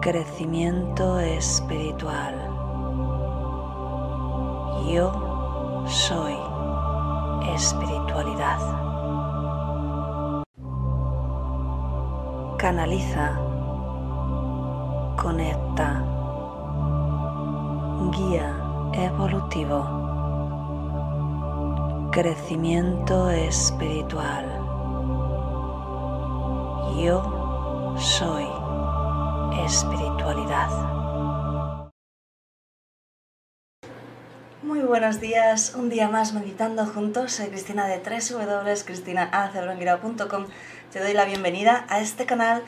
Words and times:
crecimiento 0.00 1.18
espiritual. 1.18 2.34
Yo 4.86 5.84
soy 5.86 6.36
espiritualidad. 7.54 8.58
Canaliza, 12.58 13.38
conecta, 15.16 16.02
guía 18.12 18.56
evolutivo 18.92 19.98
crecimiento 22.10 23.30
espiritual. 23.30 24.44
Yo 26.96 27.94
soy 27.96 28.57
espiritualidad. 29.64 30.68
Muy 34.62 34.80
buenos 34.80 35.20
días, 35.20 35.74
un 35.76 35.88
día 35.88 36.08
más 36.08 36.34
meditando 36.34 36.84
juntos. 36.86 37.32
Soy 37.32 37.46
Cristina 37.46 37.86
de 37.86 37.98
www.cristinaacerblanguirao.com. 37.98 40.46
Te 40.92 41.00
doy 41.00 41.14
la 41.14 41.24
bienvenida 41.24 41.86
a 41.88 42.00
este 42.00 42.26
canal 42.26 42.62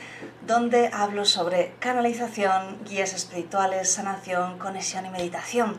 donde 0.47 0.91
hablo 0.93 1.25
sobre 1.25 1.73
canalización, 1.79 2.79
guías 2.85 3.15
espirituales, 3.15 3.91
sanación, 3.91 4.59
conexión 4.59 5.07
y 5.07 5.11
meditación. 5.11 5.79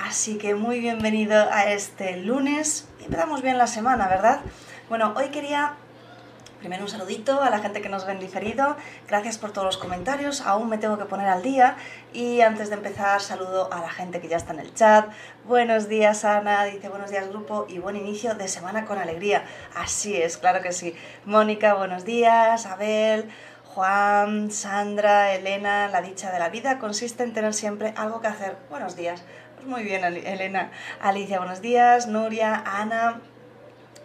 Así 0.00 0.38
que 0.38 0.54
muy 0.54 0.80
bienvenido 0.80 1.48
a 1.50 1.70
este 1.70 2.16
lunes. 2.16 2.88
Empezamos 3.04 3.42
bien 3.42 3.58
la 3.58 3.66
semana, 3.66 4.08
¿verdad? 4.08 4.40
Bueno, 4.88 5.12
hoy 5.16 5.28
quería 5.28 5.74
Primero 6.64 6.84
un 6.84 6.88
saludito 6.88 7.42
a 7.42 7.50
la 7.50 7.58
gente 7.58 7.82
que 7.82 7.90
nos 7.90 8.06
ven 8.06 8.18
diferido, 8.18 8.78
gracias 9.06 9.36
por 9.36 9.52
todos 9.52 9.66
los 9.66 9.76
comentarios, 9.76 10.40
aún 10.40 10.70
me 10.70 10.78
tengo 10.78 10.96
que 10.96 11.04
poner 11.04 11.28
al 11.28 11.42
día 11.42 11.76
y 12.14 12.40
antes 12.40 12.70
de 12.70 12.76
empezar 12.76 13.20
saludo 13.20 13.70
a 13.70 13.82
la 13.82 13.90
gente 13.90 14.18
que 14.18 14.28
ya 14.28 14.38
está 14.38 14.54
en 14.54 14.60
el 14.60 14.72
chat. 14.72 15.10
Buenos 15.44 15.90
días 15.90 16.24
Ana, 16.24 16.64
dice 16.64 16.88
buenos 16.88 17.10
días 17.10 17.28
grupo 17.28 17.66
y 17.68 17.80
buen 17.80 17.96
inicio 17.96 18.34
de 18.34 18.48
semana 18.48 18.86
con 18.86 18.96
alegría. 18.96 19.44
Así 19.74 20.16
es, 20.16 20.38
claro 20.38 20.62
que 20.62 20.72
sí. 20.72 20.96
Mónica, 21.26 21.74
buenos 21.74 22.06
días, 22.06 22.64
Abel, 22.64 23.28
Juan, 23.74 24.50
Sandra, 24.50 25.34
Elena, 25.34 25.88
la 25.88 26.00
dicha 26.00 26.32
de 26.32 26.38
la 26.38 26.48
vida 26.48 26.78
consiste 26.78 27.24
en 27.24 27.34
tener 27.34 27.52
siempre 27.52 27.92
algo 27.94 28.22
que 28.22 28.28
hacer. 28.28 28.56
Buenos 28.70 28.96
días. 28.96 29.22
Pues 29.56 29.66
muy 29.66 29.82
bien, 29.82 30.02
Elena. 30.02 30.70
Alicia, 31.02 31.36
buenos 31.36 31.60
días. 31.60 32.06
Nuria, 32.06 32.62
Ana, 32.64 33.20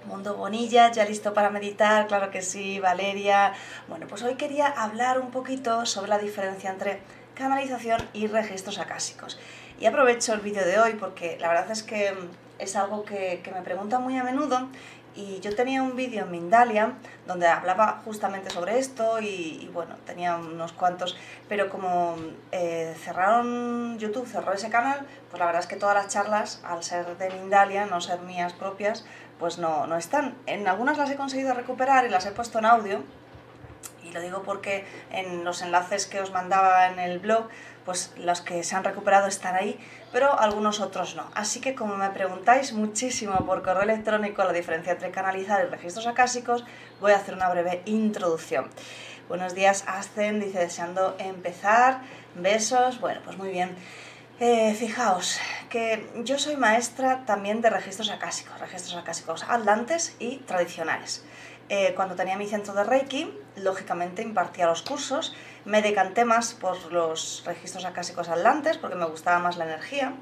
Mundo 0.09 0.35
Bonilla, 0.35 0.91
ya 0.91 1.05
listo 1.05 1.35
para 1.35 1.51
meditar, 1.51 2.07
claro 2.07 2.31
que 2.31 2.41
sí, 2.41 2.79
Valeria. 2.79 3.53
Bueno, 3.87 4.07
pues 4.07 4.23
hoy 4.23 4.33
quería 4.35 4.65
hablar 4.65 5.19
un 5.19 5.29
poquito 5.29 5.85
sobre 5.85 6.09
la 6.09 6.17
diferencia 6.17 6.71
entre 6.71 6.99
canalización 7.35 8.01
y 8.13 8.25
registros 8.25 8.79
acásicos. 8.79 9.39
Y 9.79 9.85
aprovecho 9.85 10.33
el 10.33 10.39
vídeo 10.41 10.65
de 10.65 10.79
hoy 10.79 10.93
porque 10.95 11.37
la 11.39 11.49
verdad 11.49 11.69
es 11.69 11.83
que 11.83 12.11
es 12.57 12.75
algo 12.75 13.05
que, 13.05 13.39
me 13.53 13.61
preguntan 13.61 14.01
muy 14.01 14.17
a 14.17 14.23
menudo 14.23 14.67
y 15.15 15.39
yo 15.41 15.55
tenía 15.55 15.83
un 15.83 15.95
vídeo 15.95 16.23
en 16.25 16.31
Mindalia 16.31 16.93
donde 17.27 17.47
hablaba 17.47 18.01
justamente 18.03 18.49
sobre 18.49 18.79
esto 18.79 19.19
y, 19.19 19.69
bueno, 19.73 19.95
tenía 20.05 20.35
unos 20.35 20.71
cuantos, 20.71 21.17
pero 21.47 21.69
como 21.69 22.15
eh, 22.51 22.95
cerraron 23.03 23.99
YouTube, 23.99 24.27
cerró 24.27 24.53
ese 24.53 24.69
canal, 24.69 25.05
pues 25.29 25.39
la 25.39 25.45
verdad 25.45 25.61
es 25.61 25.67
que 25.67 25.75
todas 25.75 25.95
las 25.95 26.07
charlas, 26.07 26.61
al 26.63 26.83
ser 26.83 27.17
de 27.17 27.29
Mindalia, 27.29 27.85
no 27.85 28.01
ser 28.01 28.21
mías 28.21 28.53
propias, 28.53 29.05
pues 29.39 29.57
no, 29.57 29.87
no 29.87 29.97
están. 29.97 30.35
En 30.45 30.67
algunas 30.67 30.97
las 30.97 31.09
he 31.09 31.15
conseguido 31.15 31.53
recuperar 31.53 32.05
y 32.05 32.09
las 32.09 32.25
he 32.25 32.31
puesto 32.31 32.59
en 32.59 32.65
audio, 32.65 33.03
y 34.03 34.11
lo 34.11 34.21
digo 34.21 34.43
porque 34.43 34.85
en 35.11 35.43
los 35.43 35.61
enlaces 35.61 36.05
que 36.05 36.19
os 36.19 36.31
mandaba 36.31 36.87
en 36.87 36.99
el 36.99 37.19
blog, 37.19 37.47
pues 37.85 38.13
los 38.17 38.41
que 38.41 38.63
se 38.63 38.75
han 38.75 38.83
recuperado 38.83 39.27
están 39.27 39.55
ahí, 39.55 39.79
pero 40.11 40.39
algunos 40.39 40.79
otros 40.79 41.15
no. 41.15 41.29
Así 41.33 41.61
que 41.61 41.75
como 41.75 41.95
me 41.95 42.09
preguntáis 42.09 42.73
muchísimo 42.73 43.45
por 43.45 43.63
correo 43.63 43.83
electrónico 43.83 44.43
la 44.43 44.53
diferencia 44.53 44.93
entre 44.93 45.11
canalizar 45.11 45.65
y 45.65 45.69
registros 45.69 46.05
acásicos, 46.05 46.65
voy 46.99 47.13
a 47.13 47.15
hacer 47.15 47.33
una 47.33 47.49
breve 47.49 47.81
introducción. 47.85 48.69
Buenos 49.27 49.53
días, 49.53 49.83
Ascen, 49.87 50.39
dice 50.39 50.59
deseando 50.59 51.15
empezar. 51.19 52.01
Besos. 52.35 52.99
Bueno, 52.99 53.21
pues 53.23 53.37
muy 53.37 53.49
bien. 53.49 53.75
Eh, 54.41 54.73
fijaos 54.73 55.37
que 55.69 56.09
yo 56.23 56.39
soy 56.39 56.55
maestra 56.55 57.25
también 57.25 57.59
de 57.59 57.69
registros 57.69 58.09
acásicos, 58.09 58.57
registros 58.61 58.95
acásicos 58.95 59.43
atlantes 59.43 60.15
y 60.17 60.37
tradicionales. 60.37 61.25
Eh, 61.67 61.91
cuando 61.93 62.15
tenía 62.15 62.37
mi 62.37 62.47
centro 62.47 62.73
de 62.73 62.85
Reiki, 62.85 63.37
lógicamente 63.57 64.21
impartía 64.21 64.65
los 64.65 64.81
cursos, 64.81 65.35
me 65.65 65.81
decanté 65.81 66.23
más 66.23 66.53
por 66.53 66.89
los 66.93 67.43
registros 67.45 67.83
acásicos 67.83 68.29
atlantes 68.29 68.77
porque 68.77 68.95
me 68.95 69.05
gustaba 69.07 69.39
más 69.39 69.57
la 69.57 69.65
energía. 69.65 70.13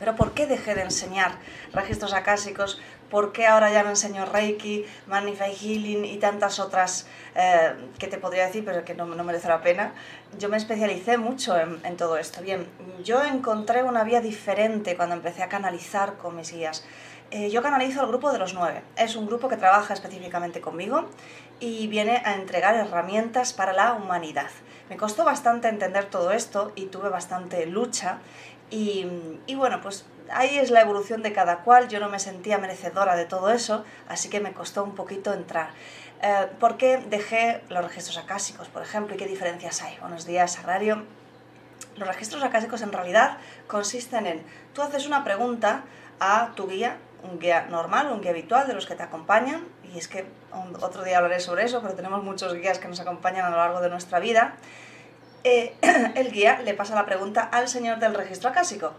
Pero 0.00 0.16
¿por 0.16 0.34
qué 0.34 0.48
dejé 0.48 0.74
de 0.74 0.82
enseñar 0.82 1.38
registros 1.72 2.14
acásicos? 2.14 2.80
¿Por 3.12 3.30
qué 3.32 3.46
ahora 3.46 3.70
ya 3.70 3.82
no 3.82 3.90
enseño 3.90 4.24
Reiki, 4.24 4.86
Magnify 5.06 5.54
Healing 5.54 6.06
y 6.06 6.16
tantas 6.16 6.58
otras 6.58 7.06
eh, 7.34 7.74
que 7.98 8.06
te 8.06 8.16
podría 8.16 8.46
decir, 8.46 8.64
pero 8.64 8.86
que 8.86 8.94
no, 8.94 9.04
no, 9.04 9.22
merece 9.22 9.48
la 9.48 9.60
pena? 9.60 9.92
Yo 10.38 10.48
me 10.48 10.56
especialicé 10.56 11.18
mucho 11.18 11.54
en, 11.60 11.96
todo 11.98 12.16
esto. 12.16 12.40
Bien, 12.40 12.66
yo 13.04 13.22
encontré 13.22 13.82
una 13.82 14.02
vía 14.02 14.22
diferente 14.22 14.96
cuando 14.96 15.14
empecé 15.14 15.42
a 15.42 15.50
canalizar 15.50 16.14
con 16.14 16.36
mis 16.36 16.54
guías. 16.54 16.86
Eh, 17.30 17.50
yo 17.50 17.60
canalizo 17.60 18.00
al 18.00 18.06
grupo 18.06 18.32
de 18.32 18.38
los 18.38 18.54
nueve. 18.54 18.82
Es 18.96 19.14
un 19.14 19.26
grupo 19.26 19.46
que 19.46 19.58
trabaja 19.58 19.92
específicamente 19.92 20.62
conmigo 20.62 21.10
y 21.60 21.88
viene 21.88 22.22
a 22.24 22.36
entregar 22.36 22.76
herramientas 22.76 23.52
para 23.52 23.74
la 23.74 23.92
humanidad. 23.92 24.48
Me 24.88 24.96
costó 24.96 25.26
bastante 25.26 25.68
entender 25.68 26.06
todo 26.06 26.32
esto 26.32 26.72
y 26.76 26.86
tuve 26.86 27.10
bastante 27.10 27.66
lucha 27.66 28.20
y, 28.70 29.06
y 29.46 29.54
bueno, 29.54 29.82
pues 29.82 30.06
ahí 30.32 30.58
es 30.58 30.70
la 30.70 30.80
evolución 30.80 31.22
de 31.22 31.32
cada 31.32 31.58
cual, 31.58 31.88
yo 31.88 32.00
no 32.00 32.08
me 32.08 32.18
sentía 32.18 32.58
merecedora 32.58 33.16
de 33.16 33.24
todo 33.24 33.50
eso, 33.50 33.84
así 34.08 34.28
que 34.28 34.40
me 34.40 34.52
costó 34.52 34.82
un 34.84 34.94
poquito 34.94 35.32
entrar. 35.32 35.70
Eh, 36.22 36.48
¿Por 36.58 36.76
qué 36.76 36.98
dejé 36.98 37.62
los 37.68 37.84
registros 37.84 38.18
acásicos, 38.18 38.68
por 38.68 38.82
ejemplo, 38.82 39.14
y 39.14 39.18
qué 39.18 39.26
diferencias 39.26 39.82
hay? 39.82 39.96
Buenos 39.98 40.26
días, 40.26 40.58
Agrario. 40.58 41.04
Los 41.96 42.08
registros 42.08 42.42
acásicos 42.42 42.82
en 42.82 42.92
realidad 42.92 43.38
consisten 43.66 44.26
en, 44.26 44.42
tú 44.72 44.82
haces 44.82 45.06
una 45.06 45.24
pregunta 45.24 45.82
a 46.20 46.52
tu 46.54 46.68
guía, 46.68 46.96
un 47.22 47.38
guía 47.38 47.66
normal, 47.68 48.10
un 48.10 48.20
guía 48.20 48.30
habitual 48.30 48.66
de 48.66 48.74
los 48.74 48.86
que 48.86 48.94
te 48.94 49.02
acompañan, 49.02 49.66
y 49.92 49.98
es 49.98 50.08
que 50.08 50.26
otro 50.80 51.02
día 51.02 51.18
hablaré 51.18 51.40
sobre 51.40 51.64
eso, 51.64 51.82
pero 51.82 51.94
tenemos 51.94 52.22
muchos 52.22 52.54
guías 52.54 52.78
que 52.78 52.88
nos 52.88 53.00
acompañan 53.00 53.46
a 53.46 53.50
lo 53.50 53.56
largo 53.56 53.80
de 53.80 53.90
nuestra 53.90 54.18
vida. 54.20 54.54
Eh, 55.44 55.74
el 56.14 56.30
guía 56.32 56.60
le 56.64 56.74
pasa 56.74 56.94
la 56.94 57.04
pregunta 57.04 57.42
al 57.42 57.68
señor 57.68 57.98
del 57.98 58.14
registro 58.14 58.50
acásico. 58.50 58.92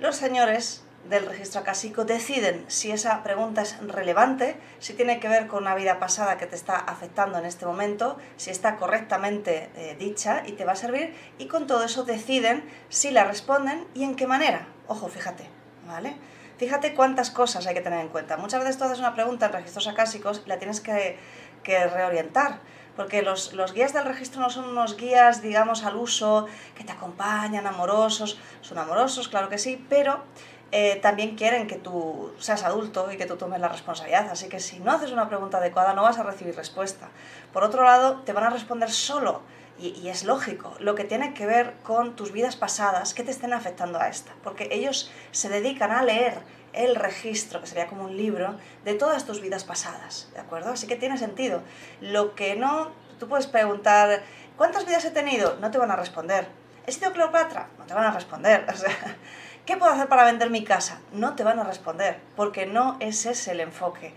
Los 0.00 0.16
señores 0.16 0.82
del 1.10 1.26
registro 1.26 1.60
acásico 1.60 2.06
deciden 2.06 2.64
si 2.68 2.90
esa 2.90 3.22
pregunta 3.22 3.60
es 3.60 3.78
relevante, 3.86 4.56
si 4.78 4.94
tiene 4.94 5.20
que 5.20 5.28
ver 5.28 5.46
con 5.46 5.64
una 5.64 5.74
vida 5.74 5.98
pasada 5.98 6.38
que 6.38 6.46
te 6.46 6.56
está 6.56 6.76
afectando 6.76 7.36
en 7.36 7.44
este 7.44 7.66
momento, 7.66 8.16
si 8.38 8.48
está 8.48 8.76
correctamente 8.76 9.68
eh, 9.76 9.96
dicha 9.98 10.42
y 10.46 10.52
te 10.52 10.64
va 10.64 10.72
a 10.72 10.76
servir, 10.76 11.14
y 11.36 11.48
con 11.48 11.66
todo 11.66 11.84
eso 11.84 12.04
deciden 12.04 12.64
si 12.88 13.10
la 13.10 13.24
responden 13.24 13.86
y 13.92 14.04
en 14.04 14.16
qué 14.16 14.26
manera. 14.26 14.68
Ojo, 14.88 15.08
fíjate, 15.08 15.44
¿vale? 15.86 16.16
Fíjate 16.56 16.94
cuántas 16.94 17.30
cosas 17.30 17.66
hay 17.66 17.74
que 17.74 17.82
tener 17.82 18.00
en 18.00 18.08
cuenta. 18.08 18.38
Muchas 18.38 18.60
veces 18.60 18.78
tú 18.78 18.84
haces 18.84 19.00
una 19.00 19.14
pregunta 19.14 19.46
en 19.46 19.52
registros 19.52 19.86
acásicos 19.86 20.42
y 20.46 20.48
la 20.48 20.58
tienes 20.58 20.80
que, 20.80 21.18
que 21.62 21.86
reorientar 21.88 22.60
porque 23.00 23.22
los, 23.22 23.50
guías 23.72 23.94
del 23.94 24.04
registro 24.04 24.42
no 24.42 24.50
son 24.50 24.68
unos 24.68 24.94
guías, 24.94 25.40
digamos, 25.40 25.84
al 25.84 25.96
uso, 25.96 26.44
que 26.76 26.84
te 26.84 26.92
acompañan, 26.92 27.66
amorosos, 27.66 28.38
son 28.60 28.76
amorosos, 28.76 29.26
claro 29.28 29.48
que 29.48 29.56
sí, 29.56 29.82
pero 29.88 30.22
eh, 30.70 30.96
también 31.00 31.34
quieren 31.34 31.66
que 31.66 31.76
tú 31.76 32.30
seas 32.38 32.62
adulto 32.62 33.10
y 33.10 33.16
que 33.16 33.24
tú 33.24 33.36
tomes 33.36 33.58
la 33.58 33.68
responsabilidad, 33.68 34.28
así 34.28 34.50
que 34.50 34.60
si 34.60 34.80
no 34.80 34.92
haces 34.92 35.12
una 35.12 35.30
pregunta 35.30 35.56
adecuada 35.56 35.94
no 35.94 36.02
vas 36.02 36.18
a 36.18 36.24
recibir 36.24 36.54
respuesta. 36.54 37.08
Por 37.54 37.64
otro 37.64 37.84
lado, 37.84 38.20
te 38.26 38.34
van 38.34 38.44
a 38.44 38.50
responder 38.50 38.90
solo, 38.90 39.40
y, 39.78 39.98
y 39.98 40.10
es 40.10 40.24
lógico, 40.24 40.74
lo 40.78 40.94
que 40.94 41.04
tiene 41.04 41.32
que 41.32 41.46
ver 41.46 41.76
con 41.82 42.16
tus 42.16 42.32
vidas 42.32 42.56
pasadas 42.56 43.14
que 43.14 43.24
te 43.24 43.30
estén 43.30 43.54
afectando 43.54 43.98
a 43.98 44.08
esta, 44.08 44.34
porque 44.44 44.68
ellos 44.72 45.10
se 45.30 45.48
dedican 45.48 45.90
a 45.90 46.02
leer 46.02 46.42
el 46.72 46.94
registro, 46.94 47.60
que 47.60 47.66
sería 47.66 47.86
como 47.86 48.04
un 48.04 48.16
libro, 48.16 48.56
de 48.84 48.94
todas 48.94 49.24
tus 49.24 49.40
vidas 49.40 49.64
pasadas, 49.64 50.28
¿de 50.32 50.40
acuerdo? 50.40 50.70
Así 50.72 50.86
que 50.86 50.96
tiene 50.96 51.18
sentido. 51.18 51.62
Lo 52.00 52.34
que 52.34 52.56
no, 52.56 52.90
tú 53.18 53.28
puedes 53.28 53.46
preguntar, 53.46 54.22
¿cuántas 54.56 54.86
vidas 54.86 55.04
he 55.04 55.10
tenido? 55.10 55.56
No 55.60 55.70
te 55.70 55.78
van 55.78 55.90
a 55.90 55.96
responder. 55.96 56.46
¿He 56.86 56.92
sido 56.92 57.12
Cleopatra? 57.12 57.68
No 57.78 57.86
te 57.86 57.94
van 57.94 58.04
a 58.04 58.10
responder. 58.10 58.66
¿qué 59.70 59.76
puedo 59.76 59.92
hacer 59.92 60.08
para 60.08 60.24
vender 60.24 60.50
mi 60.50 60.64
casa? 60.64 61.00
No 61.12 61.36
te 61.36 61.44
van 61.44 61.60
a 61.60 61.62
responder, 61.64 62.18
porque 62.34 62.66
no 62.66 62.96
ese 62.98 63.30
es 63.30 63.46
el 63.46 63.60
enfoque. 63.60 64.12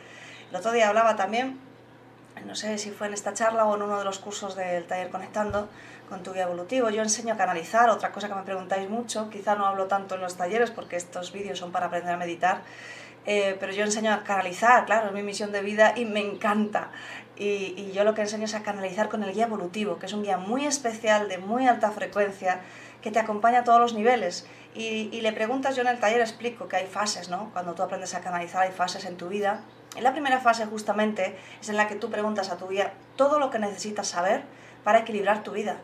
El 0.49 0.55
otro 0.55 0.71
día 0.71 0.89
hablaba 0.89 1.15
también, 1.15 1.59
no 2.45 2.55
sé 2.55 2.77
si 2.77 2.89
fue 2.89 3.05
en 3.05 3.13
esta 3.13 3.33
charla 3.33 3.65
o 3.65 3.75
en 3.75 3.83
uno 3.83 3.99
de 3.99 4.03
los 4.05 4.17
cursos 4.17 4.55
del 4.55 4.85
taller 4.85 5.09
Conectando, 5.09 5.69
con 6.09 6.23
tu 6.23 6.33
guía 6.33 6.43
evolutivo. 6.43 6.89
Yo 6.89 7.01
enseño 7.01 7.33
a 7.33 7.37
canalizar, 7.37 7.89
otra 7.89 8.11
cosa 8.11 8.27
que 8.27 8.35
me 8.35 8.43
preguntáis 8.43 8.89
mucho, 8.89 9.29
quizá 9.29 9.55
no 9.55 9.65
hablo 9.65 9.87
tanto 9.87 10.15
en 10.15 10.21
los 10.21 10.35
talleres 10.35 10.71
porque 10.71 10.95
estos 10.95 11.31
vídeos 11.31 11.59
son 11.59 11.71
para 11.71 11.87
aprender 11.87 12.13
a 12.13 12.17
meditar, 12.17 12.61
eh, 13.25 13.55
pero 13.59 13.71
yo 13.71 13.83
enseño 13.83 14.13
a 14.13 14.23
canalizar, 14.23 14.85
claro, 14.85 15.07
es 15.07 15.13
mi 15.13 15.23
misión 15.23 15.51
de 15.51 15.61
vida 15.61 15.93
y 15.95 16.05
me 16.05 16.19
encanta. 16.19 16.91
Y, 17.35 17.73
y, 17.77 17.91
yo 17.93 18.03
lo 18.03 18.13
que 18.13 18.21
enseño 18.21 18.45
es 18.45 18.53
a 18.53 18.63
canalizar 18.63 19.09
con 19.09 19.23
el 19.23 19.33
guía 19.33 19.45
evolutivo, 19.45 19.97
que 19.97 20.05
es 20.05 20.13
un 20.13 20.23
guía 20.23 20.37
muy 20.37 20.65
especial, 20.65 21.29
de 21.29 21.37
muy 21.37 21.67
alta 21.67 21.91
frecuencia, 21.91 22.61
que 23.01 23.11
te 23.11 23.19
acompaña 23.19 23.59
a 23.59 23.63
todos 23.63 23.79
los 23.79 23.93
niveles. 23.93 24.45
Y, 24.75 25.09
y, 25.11 25.21
le 25.21 25.31
preguntas, 25.31 25.75
yo 25.75 25.81
en 25.81 25.87
el 25.87 25.99
taller 25.99 26.21
explico 26.21 26.67
que 26.67 26.75
hay 26.75 26.85
fases, 26.85 27.29
¿no? 27.29 27.49
Cuando 27.53 27.73
tú 27.73 27.81
aprendes 27.81 28.13
a 28.13 28.21
canalizar 28.21 28.63
hay 28.63 28.71
fases 28.71 29.05
en 29.05 29.17
tu 29.17 29.29
vida. 29.29 29.61
En 29.95 30.03
la 30.03 30.11
primera 30.11 30.39
fase 30.39 30.65
justamente 30.65 31.35
es 31.61 31.69
en 31.69 31.77
la 31.77 31.87
que 31.87 31.95
tú 31.95 32.09
preguntas 32.09 32.49
a 32.49 32.57
tu 32.57 32.67
guía 32.67 32.93
todo 33.15 33.39
lo 33.39 33.49
que 33.51 33.59
necesitas 33.59 34.07
saber 34.07 34.43
para 34.83 34.99
equilibrar 34.99 35.43
tu 35.43 35.51
vida 35.51 35.77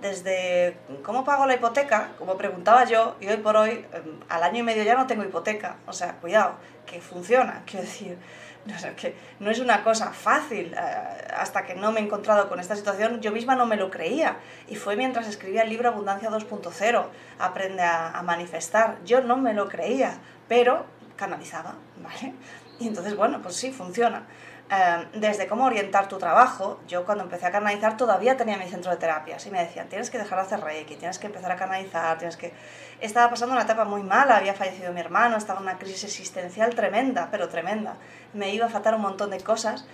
desde 0.00 0.76
cómo 1.02 1.24
pago 1.24 1.46
la 1.46 1.54
hipoteca, 1.54 2.10
como 2.18 2.36
preguntaba 2.36 2.84
yo, 2.84 3.16
y 3.20 3.28
hoy 3.28 3.38
por 3.38 3.56
hoy, 3.56 3.84
em, 3.92 4.20
al 4.28 4.42
año 4.42 4.60
y 4.60 4.62
medio 4.62 4.82
ya 4.82 4.94
no 4.94 5.06
tengo 5.06 5.24
hipoteca. 5.24 5.76
O 5.86 5.92
sea, 5.92 6.14
cuidado, 6.16 6.54
que 6.84 7.00
funciona, 7.00 7.62
quiero 7.66 7.86
decir, 7.86 8.18
no, 8.66 8.74
que 8.96 9.14
no 9.38 9.50
es 9.50 9.60
una 9.60 9.84
cosa 9.84 10.12
fácil. 10.12 10.74
Eh, 10.74 11.26
hasta 11.36 11.64
que 11.64 11.74
no 11.74 11.92
me 11.92 12.00
he 12.00 12.02
encontrado 12.02 12.48
con 12.48 12.60
esta 12.60 12.76
situación, 12.76 13.20
yo 13.20 13.32
misma 13.32 13.54
no 13.54 13.66
me 13.66 13.76
lo 13.76 13.90
creía. 13.90 14.36
Y 14.68 14.76
fue 14.76 14.96
mientras 14.96 15.28
escribía 15.28 15.62
el 15.62 15.70
libro 15.70 15.88
Abundancia 15.88 16.30
2.0, 16.30 17.06
Aprende 17.38 17.82
a, 17.82 18.10
a 18.10 18.22
manifestar. 18.22 18.98
Yo 19.04 19.20
no 19.20 19.36
me 19.36 19.54
lo 19.54 19.68
creía, 19.68 20.18
pero 20.48 20.84
canalizaba, 21.16 21.76
¿vale? 22.02 22.34
Y 22.78 22.88
entonces, 22.88 23.16
bueno, 23.16 23.40
pues 23.40 23.56
sí, 23.56 23.72
funciona. 23.72 24.26
Em, 24.68 25.20
desde 25.20 25.46
cómo 25.46 25.64
orientar 25.64 26.08
tu 26.08 26.18
trabajo, 26.18 26.80
yo 26.88 27.04
cuando 27.04 27.22
empecé 27.22 27.46
a 27.46 27.52
canalizar 27.52 27.96
todavía 27.96 28.36
tenía 28.36 28.56
mi 28.56 28.66
centro 28.68 28.90
de 28.90 28.96
terapias 28.96 29.46
y 29.46 29.50
me 29.52 29.60
decían, 29.60 29.88
tienes 29.88 30.10
que 30.10 30.18
dejar 30.18 30.40
de 30.40 30.44
hacer 30.44 30.60
reiki, 30.60 30.96
tienes 30.96 31.20
que 31.20 31.28
empezar 31.28 31.52
a 31.52 31.56
canalizar, 31.56 32.18
tienes 32.18 32.36
que... 32.36 32.52
Estaba 33.00 33.30
pasando 33.30 33.52
una 33.52 33.62
etapa 33.62 33.84
muy 33.84 34.02
mala, 34.02 34.38
había 34.38 34.54
fallecido 34.54 34.92
mi 34.92 34.98
hermano, 34.98 35.36
estaba 35.36 35.60
en 35.60 35.66
una 35.66 35.78
crisis 35.78 36.02
existencial 36.02 36.74
tremenda, 36.74 37.28
pero 37.30 37.48
tremenda. 37.48 37.94
Me 38.32 38.52
iba 38.52 38.66
a 38.66 38.68
faltar 38.68 38.96
un 38.96 39.02
montón 39.02 39.30
de 39.30 39.38
cosas 39.38 39.86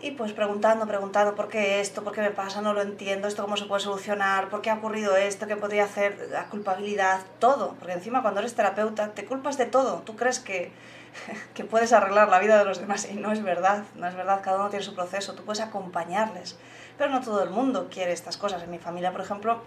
y 0.00 0.12
pues 0.12 0.32
preguntando, 0.32 0.86
preguntando, 0.86 1.34
¿por 1.34 1.48
qué 1.48 1.80
esto? 1.80 2.04
¿Por 2.04 2.12
qué 2.12 2.20
me 2.20 2.30
pasa? 2.30 2.62
No 2.62 2.72
lo 2.72 2.82
entiendo, 2.82 3.26
¿esto 3.26 3.42
cómo 3.42 3.56
se 3.56 3.66
puede 3.66 3.82
solucionar? 3.82 4.50
¿Por 4.50 4.62
qué 4.62 4.70
ha 4.70 4.74
ocurrido 4.74 5.16
esto? 5.16 5.48
¿Qué 5.48 5.56
podría 5.56 5.84
hacer? 5.84 6.28
La 6.30 6.44
culpabilidad, 6.44 7.22
todo. 7.40 7.74
Porque 7.78 7.94
encima 7.94 8.22
cuando 8.22 8.38
eres 8.38 8.54
terapeuta 8.54 9.08
te 9.08 9.24
culpas 9.24 9.58
de 9.58 9.66
todo. 9.66 10.02
Tú 10.02 10.14
crees 10.14 10.38
que 10.38 10.72
que 11.54 11.64
puedes 11.64 11.92
arreglar 11.92 12.28
la 12.28 12.38
vida 12.38 12.58
de 12.58 12.64
los 12.64 12.80
demás 12.80 13.08
y 13.10 13.14
no 13.14 13.32
es 13.32 13.42
verdad, 13.42 13.84
no 13.94 14.06
es 14.06 14.14
verdad, 14.14 14.40
cada 14.42 14.58
uno 14.58 14.70
tiene 14.70 14.84
su 14.84 14.94
proceso, 14.94 15.34
tú 15.34 15.44
puedes 15.44 15.60
acompañarles, 15.60 16.58
pero 16.98 17.10
no 17.10 17.20
todo 17.20 17.42
el 17.42 17.50
mundo 17.50 17.88
quiere 17.90 18.12
estas 18.12 18.36
cosas. 18.36 18.62
En 18.62 18.70
mi 18.70 18.78
familia, 18.78 19.12
por 19.12 19.20
ejemplo, 19.20 19.62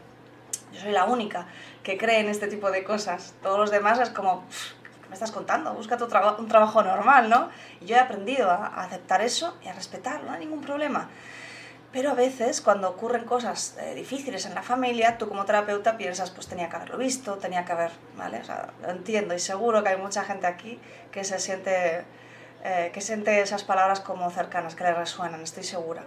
yo 0.72 0.80
soy 0.80 0.92
la 0.92 1.06
única 1.06 1.48
que 1.84 1.98
cree 1.98 2.20
en 2.20 2.30
este 2.30 2.48
tipo 2.48 2.72
de 2.72 2.84
cosas, 2.84 3.34
todos 3.42 3.60
los 3.60 3.72
demás 3.72 4.00
es 4.00 4.10
como, 4.10 4.44
¿qué 5.02 5.10
me 5.10 5.14
estás 5.14 5.32
contando? 5.32 5.74
Busca 5.74 5.98
tu 5.98 6.06
un 6.06 6.48
trabajo 6.48 6.84
normal, 6.84 7.30
¿no? 7.30 7.50
Y 7.82 7.86
yo 7.86 7.96
he 7.96 8.00
aprendido 8.00 8.50
a 8.50 8.68
aceptar 8.84 9.22
eso 9.22 9.58
y 9.64 9.68
a 9.68 9.74
respetarlo, 9.74 10.26
no 10.26 10.34
hay 10.34 10.40
ningún 10.40 10.62
problema. 10.62 11.10
Pero 11.94 12.10
a 12.10 12.16
veces, 12.16 12.60
cuando 12.60 12.90
ocurren 12.90 13.24
cosas 13.24 13.78
eh, 13.80 13.94
difíciles 13.94 14.48
en 14.48 14.56
la 14.56 14.64
familia, 14.64 15.20
tú 15.20 15.30
como 15.30 15.46
terapeuta 15.46 15.96
piensas, 15.96 16.32
pues 16.32 16.48
tenía 16.48 16.68
que 16.68 16.76
haberlo 16.76 16.98
visto, 16.98 17.36
tenía 17.38 17.66
que 17.66 17.72
haber, 17.72 17.92
¿vale? 18.18 18.40
O 18.40 18.44
sea, 18.44 18.74
lo 18.82 18.90
entiendo 18.90 19.36
y 19.36 19.40
seguro 19.40 19.84
que 19.84 19.90
hay 19.90 19.98
mucha 19.98 20.24
gente 20.24 20.48
aquí 20.48 20.80
que 21.12 21.24
se 21.24 21.38
siente, 21.38 22.04
eh, 22.64 22.90
que 22.92 23.00
siente 23.00 23.40
esas 23.42 23.64
palabras 23.64 24.00
como 24.00 24.28
cercanas, 24.32 24.74
que 24.74 24.84
le 24.84 24.94
resuenan, 24.96 25.42
estoy 25.42 25.64
segura. 25.64 26.04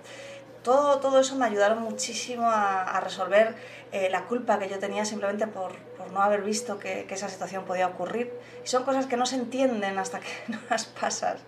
Todo, 0.64 0.98
todo 0.98 1.20
eso 1.20 1.36
me 1.36 1.46
ayudaron 1.46 1.80
muchísimo 1.80 2.50
a, 2.50 2.82
a 2.82 2.98
resolver 2.98 3.54
eh, 3.92 4.08
la 4.10 4.24
culpa 4.24 4.58
que 4.58 4.68
yo 4.68 4.80
tenía 4.80 5.04
simplemente 5.04 5.46
por, 5.46 5.76
por 5.96 6.10
no 6.10 6.20
haber 6.20 6.42
visto 6.42 6.80
que, 6.80 7.04
que, 7.04 7.14
esa 7.14 7.28
situación 7.28 7.64
podía 7.64 7.86
ocurrir. 7.86 8.32
Y 8.64 8.66
son 8.66 8.82
cosas 8.82 9.06
que 9.06 9.16
no 9.16 9.24
se 9.24 9.36
entienden 9.36 9.96
hasta 10.00 10.18
que 10.18 10.26
no 10.48 10.58
las 10.68 10.86
pasas. 10.86 11.40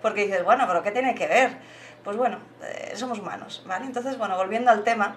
Porque 0.00 0.24
dices, 0.24 0.42
bueno, 0.42 0.64
pero 0.66 0.82
¿qué 0.82 0.90
tiene 0.90 1.14
que 1.14 1.26
ver? 1.26 1.58
Pues 2.04 2.16
bueno, 2.16 2.38
eh, 2.62 2.92
somos 2.94 3.18
humanos, 3.18 3.62
¿vale? 3.66 3.86
Entonces, 3.86 4.18
bueno, 4.18 4.36
volviendo 4.36 4.70
al 4.70 4.84
tema, 4.84 5.16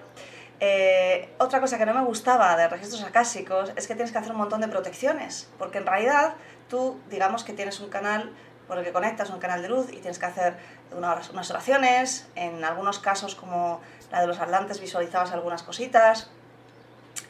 eh, 0.60 1.30
otra 1.38 1.60
cosa 1.60 1.78
que 1.78 1.86
no 1.86 1.94
me 1.94 2.02
gustaba 2.02 2.56
de 2.58 2.68
registros 2.68 3.04
acásicos 3.04 3.72
es 3.76 3.88
que 3.88 3.94
tienes 3.94 4.12
que 4.12 4.18
hacer 4.18 4.32
un 4.32 4.38
montón 4.38 4.62
de 4.62 4.68
protecciones, 4.68 5.50
porque 5.60 5.78
en 5.78 5.86
realidad 5.86 6.34
tú, 6.70 7.00
digamos 7.10 7.44
que 7.44 7.54
tienes 7.54 7.80
un 7.80 7.90
canal 7.90 8.32
por 8.68 8.78
el 8.78 8.84
que 8.84 8.92
conectas, 8.92 9.30
un 9.30 9.40
canal 9.40 9.62
de 9.62 9.70
luz, 9.70 9.88
y 9.90 9.98
tienes 9.98 10.18
que 10.18 10.26
hacer 10.26 10.58
unas, 10.96 11.50
oraciones, 11.52 12.28
en 12.36 12.64
algunos 12.64 13.00
casos 13.00 13.36
como 13.36 13.82
la 14.12 14.22
de 14.22 14.28
los 14.28 14.40
atlantes 14.40 14.80
visualizabas 14.82 15.32
algunas 15.32 15.64
cositas, 15.64 16.30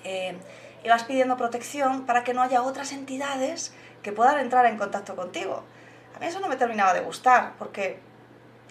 eh, 0.04 0.38
y 0.84 0.90
vas 0.90 1.04
pidiendo 1.04 1.38
protección 1.38 2.06
para 2.06 2.24
que 2.24 2.34
no 2.34 2.42
haya 2.42 2.62
otras 2.62 2.92
entidades 2.92 3.74
que 4.04 4.12
puedan 4.12 4.40
entrar 4.40 4.66
en 4.68 4.78
contacto 4.78 5.16
contigo. 5.16 5.64
A 6.16 6.20
mí 6.20 6.26
eso 6.26 6.40
no 6.40 6.48
me 6.48 6.56
terminaba 6.56 6.94
de 6.94 7.02
gustar, 7.02 7.54
porque 7.60 8.00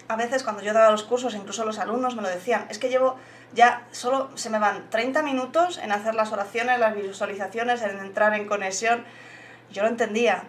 a 0.07 0.15
veces 0.15 0.43
cuando 0.43 0.61
yo 0.61 0.73
daba 0.73 0.91
los 0.91 1.03
cursos, 1.03 1.35
incluso 1.35 1.65
los 1.65 1.79
alumnos 1.79 2.15
me 2.15 2.21
lo 2.21 2.29
decían, 2.29 2.65
es 2.69 2.79
que 2.79 2.89
llevo 2.89 3.17
ya 3.53 3.87
solo 3.91 4.29
se 4.35 4.49
me 4.49 4.59
van 4.59 4.89
30 4.89 5.21
minutos 5.23 5.77
en 5.77 5.91
hacer 5.91 6.15
las 6.15 6.31
oraciones, 6.31 6.79
las 6.79 6.95
visualizaciones, 6.95 7.81
en 7.81 7.99
entrar 7.99 8.33
en 8.33 8.47
conexión. 8.47 9.05
Yo 9.71 9.83
lo 9.83 9.89
entendía. 9.89 10.43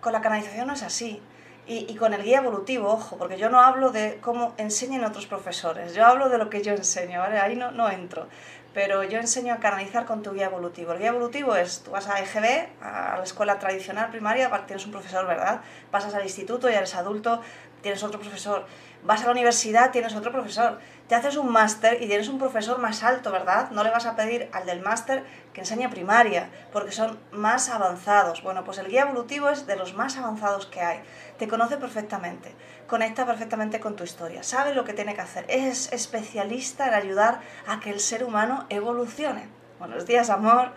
Con 0.00 0.12
la 0.12 0.20
canalización 0.20 0.66
no 0.66 0.74
es 0.74 0.82
así. 0.82 1.22
Y, 1.66 1.86
y, 1.88 1.94
con 1.94 2.12
el 2.12 2.24
guía 2.24 2.38
evolutivo, 2.38 2.88
ojo, 2.88 3.16
porque 3.16 3.38
yo 3.38 3.48
no 3.48 3.60
hablo 3.60 3.92
de 3.92 4.18
cómo 4.20 4.52
enseñan 4.56 5.04
otros 5.04 5.26
profesores, 5.26 5.94
yo 5.94 6.04
hablo 6.04 6.28
de 6.28 6.36
lo 6.36 6.50
que 6.50 6.60
yo 6.60 6.72
enseño, 6.72 7.20
¿vale? 7.20 7.38
Ahí 7.38 7.54
no, 7.54 7.70
no 7.70 7.88
entro. 7.88 8.26
Pero 8.74 9.04
yo 9.04 9.20
enseño 9.20 9.54
a 9.54 9.58
canalizar 9.58 10.04
con 10.04 10.24
tu 10.24 10.32
guía 10.32 10.46
evolutivo. 10.46 10.92
El 10.92 10.98
guía 10.98 11.08
evolutivo 11.08 11.54
es, 11.54 11.84
tú 11.84 11.92
vas 11.92 12.08
a 12.08 12.18
EGB, 12.18 12.82
a 12.82 13.16
la 13.16 13.22
escuela 13.22 13.60
tradicional 13.60 14.10
primaria, 14.10 14.50
tienes 14.66 14.84
un 14.86 14.90
profesor, 14.90 15.24
¿verdad? 15.24 15.60
Pasas 15.92 16.14
al 16.14 16.24
instituto, 16.24 16.68
y 16.68 16.74
eres 16.74 16.96
adulto, 16.96 17.40
tienes 17.80 18.02
otro 18.02 18.18
profesor 18.18 18.66
vas 19.04 19.22
a 19.22 19.26
la 19.26 19.32
universidad, 19.32 19.90
tienes 19.90 20.14
otro 20.14 20.32
profesor, 20.32 20.78
te 21.08 21.14
haces 21.14 21.36
un 21.36 21.50
máster 21.50 22.02
y 22.02 22.06
tienes 22.06 22.28
un 22.28 22.38
profesor 22.38 22.78
más 22.78 23.02
alto, 23.02 23.32
¿verdad? 23.32 23.70
No 23.70 23.82
le 23.82 23.90
vas 23.90 24.06
a 24.06 24.16
pedir 24.16 24.48
al 24.52 24.64
del 24.66 24.80
máster 24.80 25.24
que 25.52 25.60
enseñe 25.60 25.88
primaria, 25.90 26.50
porque 26.72 26.92
son 26.92 27.18
más 27.32 27.68
avanzados. 27.68 28.42
Bueno, 28.42 28.64
pues 28.64 28.78
el 28.78 28.88
guía 28.88 29.02
evolutivo 29.02 29.50
es 29.50 29.66
de 29.66 29.76
los 29.76 29.94
más 29.94 30.16
avanzados 30.16 30.66
que 30.66 30.80
hay. 30.80 31.00
Te 31.38 31.48
conoce 31.48 31.76
perfectamente, 31.76 32.54
conecta 32.86 33.26
perfectamente 33.26 33.80
con 33.80 33.96
tu 33.96 34.04
historia, 34.04 34.42
sabe 34.42 34.74
lo 34.74 34.84
que 34.84 34.94
tiene 34.94 35.14
que 35.14 35.20
hacer, 35.20 35.44
es 35.48 35.92
especialista 35.92 36.88
en 36.88 36.94
ayudar 36.94 37.40
a 37.66 37.80
que 37.80 37.90
el 37.90 38.00
ser 38.00 38.24
humano 38.24 38.66
evolucione. 38.68 39.48
Buenos 39.78 40.06
días, 40.06 40.30
amor 40.30 40.70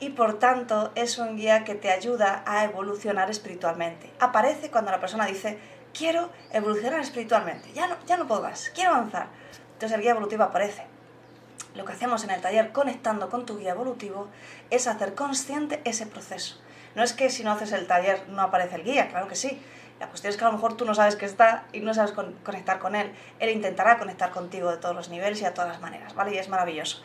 y 0.00 0.10
por 0.10 0.38
tanto 0.38 0.92
es 0.94 1.18
un 1.18 1.36
guía 1.36 1.64
que 1.64 1.74
te 1.74 1.90
ayuda 1.90 2.42
a 2.46 2.64
evolucionar 2.64 3.30
espiritualmente. 3.30 4.10
Aparece 4.20 4.70
cuando 4.70 4.90
la 4.90 5.00
persona 5.00 5.26
dice, 5.26 5.58
quiero 5.92 6.30
evolucionar 6.52 7.00
espiritualmente, 7.00 7.72
ya 7.72 7.86
no, 7.86 7.96
ya 8.06 8.16
no 8.16 8.26
puedo 8.26 8.42
más, 8.42 8.70
quiero 8.74 8.90
avanzar. 8.90 9.28
Entonces 9.74 9.96
el 9.96 10.02
guía 10.02 10.12
evolutivo 10.12 10.44
aparece. 10.44 10.86
Lo 11.74 11.84
que 11.84 11.92
hacemos 11.92 12.24
en 12.24 12.30
el 12.30 12.40
taller 12.40 12.72
conectando 12.72 13.28
con 13.28 13.46
tu 13.46 13.58
guía 13.58 13.70
evolutivo 13.70 14.28
es 14.70 14.86
hacer 14.86 15.14
consciente 15.14 15.80
ese 15.84 16.06
proceso. 16.06 16.60
No 16.94 17.02
es 17.02 17.12
que 17.12 17.30
si 17.30 17.44
no 17.44 17.52
haces 17.52 17.72
el 17.72 17.86
taller 17.86 18.28
no 18.28 18.42
aparece 18.42 18.76
el 18.76 18.84
guía, 18.84 19.08
claro 19.08 19.28
que 19.28 19.36
sí. 19.36 19.60
La 20.00 20.08
cuestión 20.08 20.30
es 20.30 20.36
que 20.36 20.44
a 20.44 20.48
lo 20.48 20.54
mejor 20.54 20.76
tú 20.76 20.84
no 20.84 20.94
sabes 20.94 21.16
que 21.16 21.26
está 21.26 21.64
y 21.72 21.80
no 21.80 21.92
sabes 21.92 22.12
conectar 22.12 22.78
con 22.78 22.94
él. 22.94 23.12
Él 23.40 23.50
intentará 23.50 23.98
conectar 23.98 24.30
contigo 24.30 24.70
de 24.70 24.76
todos 24.76 24.94
los 24.94 25.08
niveles 25.08 25.40
y 25.42 25.44
a 25.44 25.54
todas 25.54 25.70
las 25.70 25.80
maneras, 25.80 26.14
¿vale? 26.14 26.34
Y 26.34 26.38
es 26.38 26.48
maravilloso. 26.48 27.02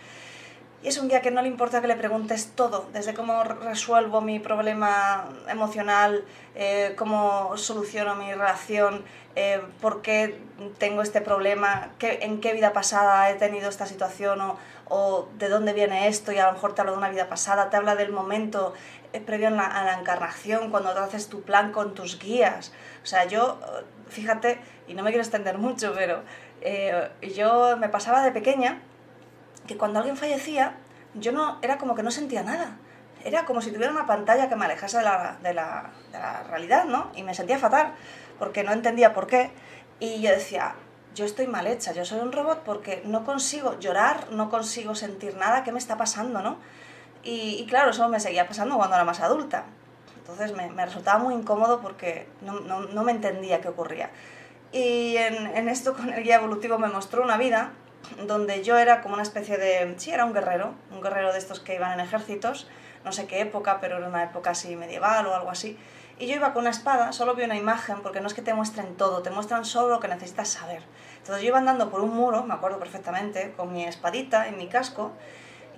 Y 0.83 0.89
es 0.89 0.97
un 0.97 1.07
guía 1.07 1.21
que 1.21 1.31
no 1.31 1.41
le 1.41 1.47
importa 1.47 1.79
que 1.79 1.87
le 1.87 1.95
preguntes 1.95 2.51
todo, 2.55 2.89
desde 2.91 3.13
cómo 3.13 3.41
resuelvo 3.45 4.19
mi 4.19 4.39
problema 4.39 5.29
emocional, 5.47 6.25
eh, 6.55 6.93
cómo 6.97 7.55
soluciono 7.55 8.15
mi 8.15 8.33
relación, 8.33 9.05
eh, 9.37 9.61
por 9.79 10.01
qué 10.01 10.41
tengo 10.79 11.01
este 11.01 11.21
problema, 11.21 11.91
qué, 11.99 12.19
en 12.23 12.41
qué 12.41 12.51
vida 12.51 12.73
pasada 12.73 13.29
he 13.29 13.35
tenido 13.35 13.69
esta 13.69 13.85
situación 13.85 14.41
o, 14.41 14.57
o, 14.89 15.29
de 15.37 15.47
dónde 15.47 15.71
viene 15.71 16.09
esto 16.09 16.33
y 16.33 16.37
a 16.39 16.47
lo 16.47 16.51
mejor 16.51 16.75
te 16.75 16.81
habla 16.81 16.91
de 16.91 16.97
una 16.97 17.09
vida 17.09 17.29
pasada, 17.29 17.69
te 17.69 17.77
habla 17.77 17.95
del 17.95 18.11
momento 18.11 18.73
eh, 19.13 19.21
previo 19.21 19.47
a 19.47 19.51
la, 19.51 19.97
encarnación, 19.97 20.69
cuando 20.69 20.93
te 20.93 20.99
haces 20.99 21.29
tu 21.29 21.43
plan 21.43 21.71
con 21.71 21.93
tus 21.93 22.19
guías. 22.19 22.73
O 23.03 23.05
sea, 23.05 23.23
yo, 23.23 23.57
fíjate, 24.09 24.59
y 24.89 24.95
no 24.95 25.03
me 25.03 25.11
quiero 25.11 25.23
extender 25.23 25.57
mucho, 25.57 25.93
pero 25.95 26.23
yo 27.21 27.77
me 27.77 27.87
pasaba 27.87 28.21
de 28.21 28.31
pequeña 28.31 28.81
que 29.67 29.77
cuando 29.77 30.00
alguien 30.00 30.17
fallecía, 30.17 30.75
yo 31.15 31.32
no, 31.32 31.60
era 31.62 31.77
como 31.77 31.96
que 31.96 32.03
no 32.03 32.12
sentía 32.12 32.43
nada. 32.43 32.77
Era 33.24 33.46
como 33.46 33.62
si 33.62 33.72
tuviera 33.72 33.91
una 33.91 34.05
pantalla 34.05 34.50
que 34.50 34.55
me 34.55 34.65
alejase 34.65 34.98
de 34.98 35.03
la, 35.03 35.38
de 35.41 35.53
la, 35.53 35.91
realidad, 36.50 36.86
¿no? 36.86 37.10
Y 37.15 37.24
me 37.24 37.34
sentía 37.34 37.58
fatal, 37.58 37.93
porque 38.38 38.63
no 38.63 38.74
entendía 38.74 39.13
por 39.13 39.27
qué. 39.27 39.51
Y 40.00 40.22
yo 40.22 40.32
decía, 40.32 40.75
yo 41.15 41.24
estoy 41.24 41.48
mal 41.48 41.67
hecha, 41.67 41.93
yo 41.93 42.03
soy 42.03 42.20
un 42.20 42.32
robot 42.32 42.63
porque 42.65 43.01
no 43.05 43.24
consigo 43.24 43.79
llorar, 43.79 44.32
no 44.32 44.50
consigo 44.50 44.96
sentir 44.96 45.38
nada, 45.38 45.63
¿qué 45.63 45.72
me 45.72 45.79
está 45.79 45.98
pasando, 45.98 46.41
no? 46.41 46.58
Y, 47.24 47.65
claro, 47.67 47.91
eso 47.91 48.10
me 48.10 48.20
seguía 48.20 48.48
pasando 48.48 48.75
cuando 48.75 48.96
era 48.96 49.05
más 49.05 49.22
adulta. 49.22 49.63
Entonces 50.17 50.53
me, 50.53 50.86
resultaba 50.86 51.20
muy 51.20 51.34
incómodo 51.34 51.79
porque 51.79 52.27
no, 52.41 52.60
no, 52.60 52.82
no, 52.82 53.03
me 53.03 53.13
entendía 53.13 53.62
qué 53.62 53.70
ocurría. 53.70 54.10
Y 54.74 55.15
en 55.15 55.70
esto 55.70 55.93
con 55.93 56.12
el 56.12 56.24
guía 56.24 56.36
evolutivo 56.36 56.77
me 56.79 56.88
mostró 56.88 57.24
una 57.24 57.38
vida 57.38 57.72
donde 58.25 58.63
yo 58.63 58.77
era 58.77 59.01
como 59.01 59.15
una 59.15 59.24
especie 59.24 59.57
de... 59.57 59.93
Sí, 59.98 60.12
era 60.12 60.25
un 60.25 60.33
guerrero, 60.33 60.74
un 60.91 61.01
guerrero 61.01 61.31
de 61.31 61.39
estos 61.39 61.60
que 61.60 61.75
iban 61.75 61.93
en 61.93 62.05
ejércitos, 62.05 62.67
no 63.03 63.12
sé 63.12 63.27
qué 63.27 63.41
época, 63.41 63.79
pero 63.81 63.98
era 63.98 64.07
una 64.07 64.24
época 64.24 64.51
así 64.51 64.75
medieval 64.75 65.25
o 65.27 65.36
algo 65.36 65.50
así. 65.50 65.77
Y 66.19 66.27
yo 66.27 66.36
iba 66.36 66.53
con 66.53 66.62
una 66.62 66.69
espada, 66.69 67.12
solo 67.12 67.33
vi 67.33 67.43
una 67.43 67.57
imagen, 67.57 68.01
porque 68.01 68.22
no 68.22 68.27
es 68.27 68.33
que 68.33 68.41
te 68.41 68.53
muestren 68.53 68.95
todo, 68.95 69.24
te 69.24 69.31
muestran 69.31 69.65
solo 69.65 69.89
lo 69.89 70.00
que 70.00 70.07
necesitas 70.07 70.48
saber. 70.48 70.83
Entonces 71.17 71.41
yo 71.41 71.50
iba 71.50 71.57
andando 71.57 71.89
por 71.89 72.01
un 72.01 72.13
muro, 72.13 72.43
me 72.43 72.53
acuerdo 72.53 72.79
perfectamente, 72.79 73.53
con 73.57 73.74
mi 73.74 73.83
espadita 73.83 74.48
en 74.48 74.57
mi 74.57 74.67
casco, 74.67 75.12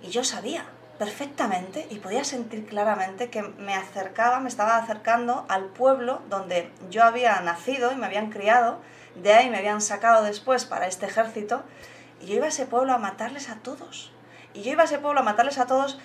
y 0.01 0.09
yo 0.09 0.23
sabía 0.23 0.65
perfectamente 0.97 1.87
y 1.89 1.99
podía 1.99 2.23
sentir 2.23 2.65
claramente 2.65 3.29
que 3.29 3.41
me 3.41 3.75
acercaba, 3.75 4.39
me 4.39 4.49
estaba 4.49 4.77
acercando 4.77 5.45
al 5.49 5.65
pueblo 5.65 6.21
donde 6.29 6.71
yo 6.89 7.03
había 7.03 7.39
nacido 7.41 7.91
y 7.91 7.95
me 7.95 8.05
habían 8.05 8.29
criado, 8.29 8.79
de 9.15 9.33
ahí 9.33 9.49
me 9.49 9.57
habían 9.57 9.81
sacado 9.81 10.23
después 10.23 10.65
para 10.65 10.87
este 10.87 11.05
ejército, 11.05 11.63
y 12.25 12.29
yo 12.29 12.35
iba 12.37 12.45
a 12.45 12.49
ese 12.49 12.65
pueblo 12.65 12.91
a 12.91 12.97
matarles 12.97 13.49
a 13.49 13.57
todos. 13.57 14.11
Y 14.55 14.63
yo 14.63 14.71
iba 14.71 14.81
a 14.81 14.85
ese 14.85 14.97
pueblo 14.97 15.19
a 15.19 15.23
matarles 15.23 15.59
a 15.59 15.67
todos 15.67 15.99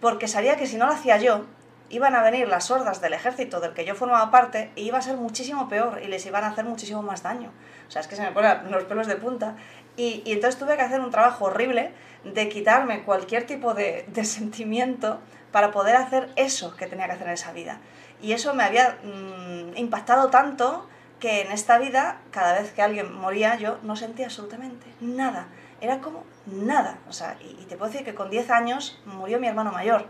porque 0.00 0.28
sabía 0.28 0.56
que 0.56 0.66
si 0.66 0.76
no 0.76 0.84
lo 0.84 0.92
hacía 0.92 1.16
yo, 1.16 1.46
iban 1.88 2.14
a 2.14 2.22
venir 2.22 2.46
las 2.46 2.70
hordas 2.70 3.00
del 3.00 3.14
ejército 3.14 3.60
del 3.60 3.72
que 3.72 3.86
yo 3.86 3.94
formaba 3.94 4.30
parte 4.30 4.70
y 4.76 4.82
iba 4.82 4.98
a 4.98 5.02
ser 5.02 5.16
muchísimo 5.16 5.70
peor 5.70 6.00
y 6.02 6.08
les 6.08 6.26
iban 6.26 6.44
a 6.44 6.48
hacer 6.48 6.66
muchísimo 6.66 7.02
más 7.02 7.22
daño. 7.22 7.52
O 7.88 7.90
sea, 7.90 8.02
es 8.02 8.08
que 8.08 8.16
se 8.16 8.22
me 8.22 8.32
ponen 8.32 8.70
los 8.70 8.84
pelos 8.84 9.06
de 9.06 9.16
punta. 9.16 9.56
Y, 9.96 10.22
y 10.26 10.32
entonces 10.32 10.58
tuve 10.58 10.76
que 10.76 10.82
hacer 10.82 11.00
un 11.00 11.10
trabajo 11.10 11.46
horrible 11.46 11.92
de 12.24 12.48
quitarme 12.50 13.02
cualquier 13.04 13.46
tipo 13.46 13.72
de, 13.72 14.04
de, 14.08 14.24
sentimiento 14.24 15.20
para 15.52 15.70
poder 15.70 15.96
hacer 15.96 16.28
eso 16.36 16.76
que 16.76 16.86
tenía 16.86 17.06
que 17.06 17.12
hacer 17.12 17.28
en 17.28 17.34
esa 17.34 17.52
vida. 17.52 17.78
Y 18.20 18.32
eso 18.32 18.52
me 18.52 18.64
había 18.64 18.98
mmm, 19.02 19.76
impactado 19.76 20.28
tanto 20.28 20.86
que 21.22 21.42
en 21.42 21.52
esta 21.52 21.78
vida, 21.78 22.18
cada 22.32 22.54
vez 22.54 22.72
que 22.72 22.82
alguien 22.82 23.14
moría, 23.14 23.54
yo 23.54 23.78
no 23.84 23.94
sentía 23.94 24.26
absolutamente 24.26 24.86
nada. 25.00 25.46
Era 25.82 26.00
como 26.00 26.24
nada. 26.46 27.00
O 27.08 27.12
sea, 27.12 27.36
y, 27.40 27.64
te 27.64 27.76
puedo 27.76 27.90
decir 27.90 28.06
que 28.06 28.14
con 28.14 28.30
10 28.30 28.50
años 28.50 28.98
murió 29.04 29.38
mi 29.38 29.48
hermano 29.48 29.72
mayor. 29.72 30.06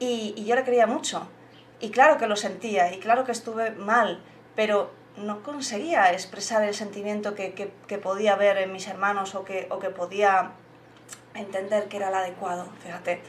Y, 0.00 0.44
yo 0.44 0.54
le 0.56 0.64
quería 0.64 0.86
mucho. 0.86 1.26
Y 1.80 1.90
claro 1.90 2.18
que 2.18 2.26
lo 2.26 2.36
sentía, 2.36 2.92
y 2.92 2.98
claro 2.98 3.24
que 3.24 3.32
estuve 3.32 3.70
mal, 3.70 4.22
pero 4.54 4.90
no 5.16 5.42
conseguía 5.42 6.12
expresar 6.12 6.62
el 6.62 6.74
sentimiento 6.74 7.34
que 7.34 7.98
podía 8.02 8.36
ver 8.36 8.58
en 8.58 8.72
mis 8.72 8.86
hermanos 8.86 9.34
o 9.34 9.44
que, 9.44 9.66
o 9.70 9.78
que 9.78 9.88
podía 9.88 10.52
entender 11.34 11.88
que 11.88 11.96
era 11.96 12.08
el 12.08 12.14
adecuado, 12.14 12.68
fíjate. 12.82 13.22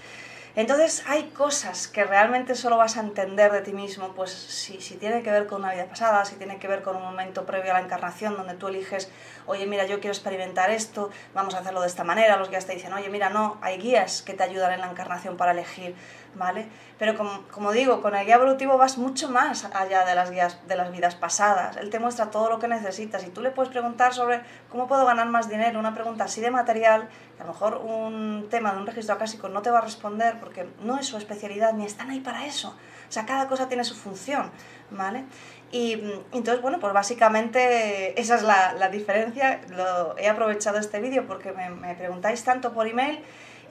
Entonces 0.55 1.03
hay 1.08 1.29
cosas 1.29 1.88
que 1.88 2.03
realmente 2.03 2.55
solo 2.55 2.75
vas 2.75 2.98
a 2.98 3.00
entender 3.00 3.53
de 3.53 3.62
ti 3.62 3.72
mismo, 3.72 4.10
pues 4.13 4.31
si, 4.31 4.81
si 4.81 4.96
tiene 4.98 5.24
que 5.24 5.31
ver 5.31 5.48
con 5.48 5.62
una 5.62 5.74
vida 5.74 5.86
pasada, 5.86 6.25
si 6.25 6.36
tiene 6.36 6.60
que 6.60 6.67
ver 6.67 6.81
con 6.81 6.98
un 6.98 7.03
momento 7.03 7.46
previo 7.46 7.72
a 7.72 7.75
la 7.75 7.86
encarnación 7.86 8.36
donde 8.36 8.55
tú 8.55 8.67
eliges, 8.67 9.10
oye 9.46 9.65
mira, 9.65 9.86
yo 9.86 10.01
quiero 10.01 10.12
experimentar 10.12 10.70
esto, 10.70 11.10
vamos 11.34 11.55
a 11.55 11.60
hacerlo 11.60 11.79
de 11.79 11.88
esta 11.88 12.03
manera, 12.03 12.36
los 12.36 12.50
guías 12.50 12.65
te 12.65 12.74
dicen, 12.74 12.91
oye 12.93 13.10
mira, 13.10 13.29
no, 13.29 13.60
hay 13.62 13.77
guías 13.77 14.22
que 14.24 14.34
te 14.34 14.43
ayudan 14.43 14.74
en 14.74 14.81
la 14.81 14.91
encarnación 14.91 15.38
para 15.38 15.51
elegir, 15.51 15.96
¿vale? 16.35 16.67
Pero 16.97 17.17
como, 17.17 17.43
como 17.51 17.71
digo, 17.71 18.01
con 18.01 18.15
el 18.15 18.25
guía 18.25 18.35
evolutivo 18.35 18.77
vas 18.77 18.97
mucho 18.97 19.29
más 19.29 19.65
allá 19.73 20.05
de 20.05 20.15
las 20.15 20.31
guías 20.31 20.57
de 20.67 20.75
las 20.75 20.91
vidas 20.91 21.15
pasadas, 21.15 21.77
él 21.77 21.89
te 21.89 22.00
muestra 22.00 22.31
todo 22.31 22.50
lo 22.50 22.59
que 22.59 22.67
necesitas 22.67 23.25
y 23.25 23.29
tú 23.29 23.41
le 23.41 23.51
puedes 23.51 23.71
preguntar 23.71 24.13
sobre 24.13 24.41
cómo 24.69 24.88
puedo 24.88 25.05
ganar 25.05 25.27
más 25.27 25.50
dinero, 25.50 25.79
una 25.79 25.93
pregunta 25.93 26.25
así 26.25 26.41
de 26.41 26.51
material, 26.51 27.09
a 27.39 27.43
lo 27.43 27.53
mejor 27.53 27.77
un 27.77 28.47
tema 28.50 28.73
de 28.73 28.79
un 28.79 28.88
registro 28.88 29.15
acásico 29.15 29.50
no 29.50 29.61
te 29.61 29.71
va 29.71 29.79
a 29.79 29.81
responder 29.81 30.39
porque 30.39 30.67
no 30.83 31.00
es 31.00 31.07
su 31.07 31.17
especialidad, 31.17 31.73
ni 31.73 31.85
están 31.85 32.09
ahí 32.09 32.19
para 32.19 32.45
eso. 32.45 32.75
O 33.09 33.11
sea, 33.11 33.25
cada 33.25 33.47
cosa 33.47 33.67
tiene 33.67 33.83
su 33.83 33.95
función, 33.95 34.51
¿vale? 34.89 35.25
Y 35.71 35.93
entonces, 36.31 36.61
bueno, 36.61 36.79
pues 36.79 36.93
básicamente 36.93 38.19
esa 38.19 38.35
es 38.35 38.43
la, 38.43 38.73
la 38.73 38.89
diferencia. 38.89 39.61
Lo, 39.69 40.17
he 40.17 40.29
aprovechado 40.29 40.79
este 40.79 41.00
vídeo 41.00 41.25
porque 41.27 41.51
me, 41.53 41.95
preguntáis 41.95 42.43
tanto 42.43 42.73
por 42.73 42.88
email 42.88 43.19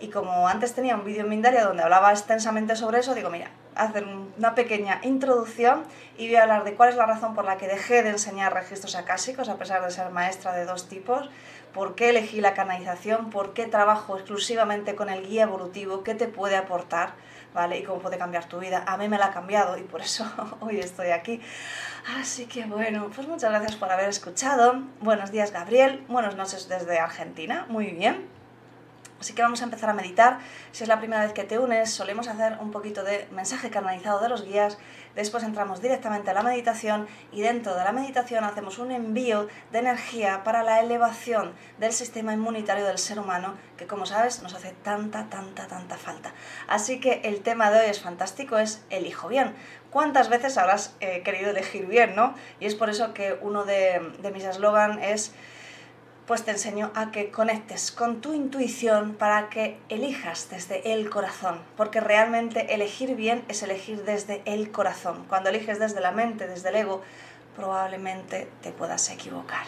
y 0.00 0.08
como 0.08 0.48
antes 0.48 0.74
tenía 0.74 0.96
un 0.96 1.04
vídeo 1.04 1.22
en 1.22 1.28
Mindaria 1.28 1.64
donde 1.64 1.82
hablaba 1.82 2.10
extensamente 2.10 2.76
sobre 2.76 3.00
eso, 3.00 3.14
digo, 3.14 3.30
mira, 3.30 3.50
hacer 3.74 4.06
una 4.38 4.54
pequeña 4.54 5.00
introducción 5.02 5.84
y 6.16 6.26
voy 6.26 6.36
a 6.36 6.42
hablar 6.42 6.64
de 6.64 6.74
cuál 6.74 6.90
es 6.90 6.96
la 6.96 7.06
razón 7.06 7.34
por 7.34 7.44
la 7.44 7.56
que 7.56 7.66
dejé 7.68 8.02
de 8.02 8.10
enseñar 8.10 8.52
registros 8.52 8.94
acásicos 8.94 9.48
a 9.48 9.56
pesar 9.56 9.82
de 9.84 9.90
ser 9.90 10.10
maestra 10.10 10.52
de 10.52 10.64
dos 10.64 10.88
tipos, 10.88 11.30
por 11.72 11.94
qué 11.94 12.10
elegí 12.10 12.40
la 12.40 12.54
canalización, 12.54 13.30
por 13.30 13.52
qué 13.52 13.66
trabajo 13.66 14.16
exclusivamente 14.16 14.94
con 14.94 15.08
el 15.08 15.26
guía 15.26 15.44
evolutivo, 15.44 16.02
qué 16.02 16.14
te 16.14 16.26
puede 16.26 16.56
aportar, 16.56 17.14
¿vale? 17.54 17.78
Y 17.78 17.82
cómo 17.84 18.00
puede 18.00 18.18
cambiar 18.18 18.46
tu 18.46 18.58
vida. 18.58 18.82
A 18.86 18.96
mí 18.96 19.08
me 19.08 19.18
la 19.18 19.26
ha 19.26 19.30
cambiado 19.32 19.78
y 19.78 19.82
por 19.82 20.00
eso 20.00 20.26
hoy 20.60 20.80
estoy 20.80 21.10
aquí. 21.10 21.40
Así 22.18 22.46
que 22.46 22.64
bueno, 22.64 23.10
pues 23.14 23.28
muchas 23.28 23.50
gracias 23.50 23.76
por 23.76 23.90
haber 23.90 24.08
escuchado. 24.08 24.82
Buenos 25.00 25.30
días 25.30 25.52
Gabriel, 25.52 26.04
buenas 26.08 26.34
noches 26.36 26.68
desde 26.68 26.98
Argentina, 26.98 27.66
muy 27.68 27.86
bien. 27.86 28.39
Así 29.20 29.34
que 29.34 29.42
vamos 29.42 29.60
a 29.60 29.64
empezar 29.64 29.90
a 29.90 29.92
meditar. 29.92 30.38
Si 30.72 30.82
es 30.82 30.88
la 30.88 30.98
primera 30.98 31.22
vez 31.22 31.34
que 31.34 31.44
te 31.44 31.58
unes, 31.58 31.90
solemos 31.90 32.26
hacer 32.26 32.56
un 32.58 32.70
poquito 32.70 33.04
de 33.04 33.28
mensaje 33.30 33.68
canalizado 33.68 34.18
de 34.18 34.30
los 34.30 34.44
guías. 34.44 34.78
Después 35.14 35.44
entramos 35.44 35.82
directamente 35.82 36.30
a 36.30 36.34
la 36.34 36.42
meditación 36.42 37.06
y 37.30 37.42
dentro 37.42 37.74
de 37.74 37.84
la 37.84 37.92
meditación 37.92 38.44
hacemos 38.44 38.78
un 38.78 38.92
envío 38.92 39.46
de 39.72 39.80
energía 39.80 40.42
para 40.42 40.62
la 40.62 40.80
elevación 40.80 41.52
del 41.78 41.92
sistema 41.92 42.32
inmunitario 42.32 42.86
del 42.86 42.96
ser 42.96 43.18
humano, 43.18 43.56
que 43.76 43.86
como 43.86 44.06
sabes 44.06 44.42
nos 44.42 44.54
hace 44.54 44.72
tanta, 44.82 45.28
tanta, 45.28 45.66
tanta 45.66 45.96
falta. 45.98 46.32
Así 46.66 46.98
que 46.98 47.20
el 47.24 47.42
tema 47.42 47.70
de 47.70 47.80
hoy 47.80 47.90
es 47.90 48.00
fantástico, 48.00 48.56
es 48.56 48.82
elijo 48.88 49.28
bien. 49.28 49.54
¿Cuántas 49.90 50.30
veces 50.30 50.56
habrás 50.56 50.96
eh, 51.00 51.22
querido 51.24 51.50
elegir 51.50 51.86
bien, 51.86 52.16
no? 52.16 52.34
Y 52.58 52.66
es 52.66 52.74
por 52.74 52.88
eso 52.88 53.12
que 53.12 53.36
uno 53.42 53.64
de, 53.64 54.00
de 54.22 54.30
mis 54.30 54.44
eslogan 54.44 55.02
es 55.02 55.34
pues 56.30 56.44
te 56.44 56.52
enseño 56.52 56.92
a 56.94 57.10
que 57.10 57.32
conectes 57.32 57.90
con 57.90 58.20
tu 58.20 58.34
intuición 58.34 59.16
para 59.16 59.48
que 59.48 59.80
elijas 59.88 60.46
desde 60.48 60.92
el 60.92 61.10
corazón, 61.10 61.60
porque 61.76 61.98
realmente 61.98 62.72
elegir 62.72 63.16
bien 63.16 63.44
es 63.48 63.64
elegir 63.64 64.04
desde 64.04 64.40
el 64.44 64.70
corazón. 64.70 65.24
Cuando 65.28 65.48
eliges 65.50 65.80
desde 65.80 66.00
la 66.00 66.12
mente, 66.12 66.46
desde 66.46 66.68
el 66.68 66.76
ego, 66.76 67.02
probablemente 67.56 68.48
te 68.62 68.70
puedas 68.70 69.10
equivocar. 69.10 69.64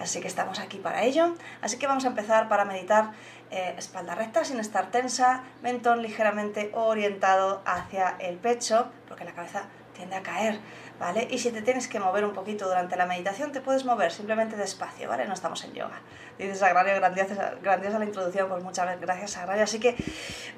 Así 0.00 0.20
que 0.20 0.26
estamos 0.26 0.58
aquí 0.58 0.78
para 0.78 1.02
ello. 1.02 1.34
Así 1.60 1.76
que 1.76 1.86
vamos 1.86 2.06
a 2.06 2.08
empezar 2.08 2.48
para 2.48 2.64
meditar 2.64 3.10
eh, 3.50 3.74
espalda 3.76 4.14
recta 4.14 4.42
sin 4.42 4.58
estar 4.58 4.90
tensa, 4.90 5.42
mentón 5.60 6.00
ligeramente 6.00 6.70
orientado 6.72 7.60
hacia 7.66 8.16
el 8.20 8.38
pecho, 8.38 8.90
porque 9.06 9.26
la 9.26 9.32
cabeza 9.32 9.64
tiende 9.94 10.16
a 10.16 10.22
caer. 10.22 10.60
¿Vale? 10.98 11.28
Y 11.30 11.38
si 11.38 11.50
te 11.50 11.62
tienes 11.62 11.88
que 11.88 12.00
mover 12.00 12.24
un 12.24 12.32
poquito 12.32 12.66
durante 12.66 12.96
la 12.96 13.06
meditación, 13.06 13.52
te 13.52 13.60
puedes 13.60 13.84
mover 13.84 14.10
simplemente 14.12 14.56
despacio, 14.56 15.08
¿vale? 15.08 15.26
No 15.26 15.34
estamos 15.34 15.62
en 15.64 15.74
yoga. 15.74 16.00
Dices 16.38 16.62
Agrario, 16.62 16.94
grandiosa, 16.96 17.54
grandiosa 17.62 17.98
la 17.98 18.04
introducción, 18.04 18.48
pues 18.48 18.62
muchas 18.62 19.00
gracias 19.00 19.36
Agrario. 19.36 19.64
Así 19.64 19.78
que 19.78 19.96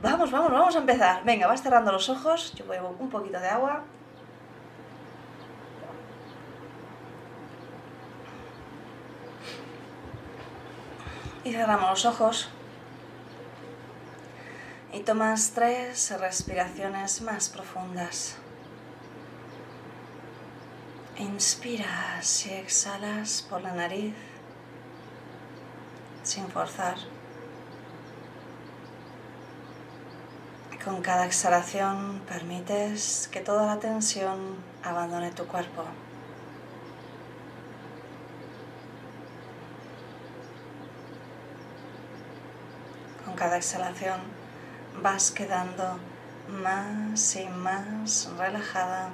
vamos, 0.02 0.30
vamos, 0.30 0.52
vamos 0.52 0.76
a 0.76 0.78
empezar. 0.78 1.24
Venga, 1.24 1.46
vas 1.46 1.62
cerrando 1.62 1.92
los 1.92 2.08
ojos, 2.08 2.54
yo 2.54 2.66
bebo 2.66 2.94
un 2.98 3.10
poquito 3.10 3.40
de 3.40 3.48
agua. 3.48 3.84
Y 11.44 11.52
cerramos 11.52 11.90
los 11.90 12.04
ojos. 12.06 12.50
Y 14.92 15.00
tomas 15.00 15.52
tres 15.54 16.18
respiraciones 16.18 17.20
más 17.22 17.48
profundas. 17.48 18.38
Inspiras 21.18 22.46
y 22.46 22.52
exhalas 22.52 23.44
por 23.50 23.60
la 23.60 23.72
nariz 23.72 24.14
sin 26.22 26.46
forzar. 26.46 26.94
Con 30.84 31.02
cada 31.02 31.26
exhalación 31.26 32.20
permites 32.28 33.28
que 33.32 33.40
toda 33.40 33.66
la 33.66 33.80
tensión 33.80 34.58
abandone 34.84 35.32
tu 35.32 35.44
cuerpo. 35.48 35.82
Con 43.24 43.34
cada 43.34 43.56
exhalación 43.56 44.20
vas 45.02 45.32
quedando 45.32 45.98
más 46.48 47.34
y 47.34 47.48
más 47.48 48.30
relajada 48.38 49.10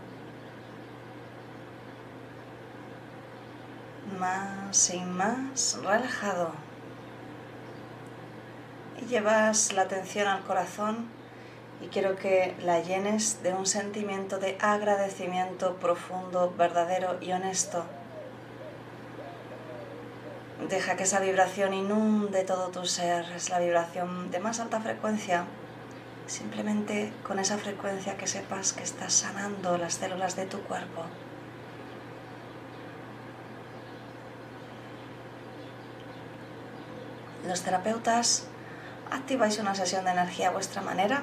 más 4.19 4.91
y 4.91 5.01
más 5.01 5.79
relajado. 5.83 6.53
Y 9.01 9.07
llevas 9.07 9.73
la 9.73 9.83
atención 9.83 10.29
al 10.29 10.45
corazón 10.45 11.09
y 11.81 11.89
quiero 11.89 12.17
que 12.17 12.55
la 12.63 12.81
llenes 12.81 13.43
de 13.43 13.53
un 13.53 13.67
sentimiento 13.67 14.39
de 14.39 14.57
agradecimiento 14.61 15.77
profundo, 15.77 16.55
verdadero 16.57 17.19
y 17.21 17.33
honesto. 17.33 17.85
Deja 20.69 20.97
que 20.97 21.03
esa 21.03 21.21
vibración 21.21 21.75
inunde 21.75 22.45
todo 22.45 22.69
tu 22.69 22.87
ser, 22.87 23.25
es 23.33 23.51
la 23.51 23.59
vibración 23.59 24.31
de 24.31 24.39
más 24.39 24.61
alta 24.61 24.81
frecuencia. 24.81 25.45
Simplemente 26.27 27.13
con 27.27 27.39
esa 27.39 27.59
frecuencia 27.59 28.17
que 28.17 28.27
sepas 28.27 28.73
que 28.73 28.83
estás 28.83 29.13
sanando 29.13 29.77
las 29.77 29.95
células 29.95 30.37
de 30.37 30.47
tu 30.47 30.63
cuerpo. 30.63 31.03
Los 37.47 37.63
terapeutas 37.63 38.45
activáis 39.11 39.59
una 39.59 39.75
sesión 39.75 40.05
de 40.05 40.13
energía 40.13 40.49
a 40.49 40.53
vuestra 40.53 40.83
manera. 40.83 41.23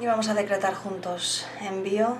Y 0.00 0.06
vamos 0.06 0.28
a 0.28 0.34
decretar 0.34 0.74
juntos, 0.74 1.46
envío 1.60 2.18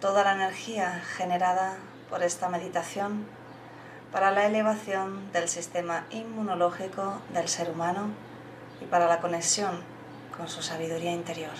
toda 0.00 0.24
la 0.24 0.34
energía 0.34 1.00
generada 1.16 1.76
por 2.10 2.22
esta 2.22 2.48
meditación 2.48 3.26
para 4.12 4.30
la 4.30 4.46
elevación 4.46 5.32
del 5.32 5.48
sistema 5.48 6.06
inmunológico 6.10 7.20
del 7.32 7.48
ser 7.48 7.70
humano 7.70 8.10
y 8.80 8.84
para 8.84 9.06
la 9.06 9.20
conexión 9.20 9.82
con 10.36 10.48
su 10.48 10.62
sabiduría 10.62 11.12
interior. 11.12 11.54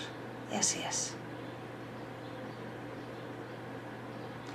Y 0.51 0.55
así 0.55 0.81
es. 0.87 1.16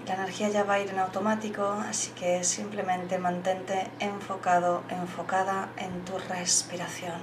La 0.07 0.15
energía 0.15 0.49
ya 0.49 0.65
va 0.65 0.75
a 0.75 0.81
ir 0.81 0.91
en 0.91 0.99
automático, 0.99 1.65
así 1.89 2.11
que 2.13 2.43
simplemente 2.43 3.19
mantente 3.19 3.89
enfocado, 4.01 4.83
enfocada 4.89 5.69
en 5.77 6.05
tu 6.05 6.19
respiración. 6.19 7.21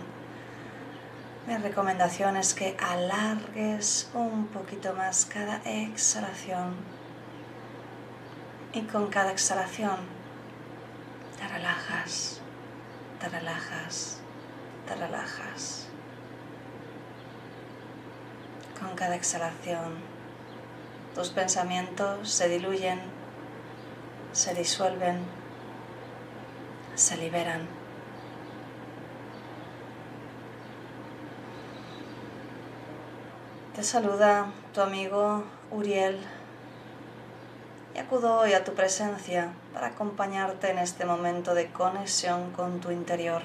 Mi 1.45 1.57
recomendación 1.57 2.38
es 2.38 2.53
que 2.53 2.77
alargues 2.79 4.09
un 4.13 4.48
poquito 4.48 4.93
más 4.93 5.25
cada 5.25 5.57
exhalación 5.65 6.75
y 8.71 8.81
con 8.83 9.07
cada 9.07 9.31
exhalación 9.31 9.98
te 11.38 11.48
relajas, 11.48 12.39
te 13.19 13.27
relajas, 13.29 14.19
te 14.88 14.95
relajas. 14.95 15.88
Con 18.79 18.95
cada 18.95 19.15
exhalación 19.15 20.09
tus 21.16 21.30
pensamientos 21.30 22.30
se 22.30 22.48
diluyen, 22.48 23.00
se 24.32 24.54
disuelven, 24.54 25.20
se 26.96 27.18
liberan. 27.18 27.68
Te 33.75 33.84
saluda 33.84 34.51
tu 34.74 34.82
amigo 34.82 35.44
Uriel 35.72 36.20
y 37.96 38.00
acudo 38.00 38.38
hoy 38.39 38.54
a 38.54 38.63
tu 38.63 38.74
presencia 38.74 39.54
para 39.74 39.88
acompañarte 39.88 40.70
en 40.70 40.78
este 40.78 41.06
momento 41.06 41.54
de 41.54 41.72
conexión 41.72 42.51
con 42.51 42.82
tu 42.82 42.92
interior. 42.92 43.42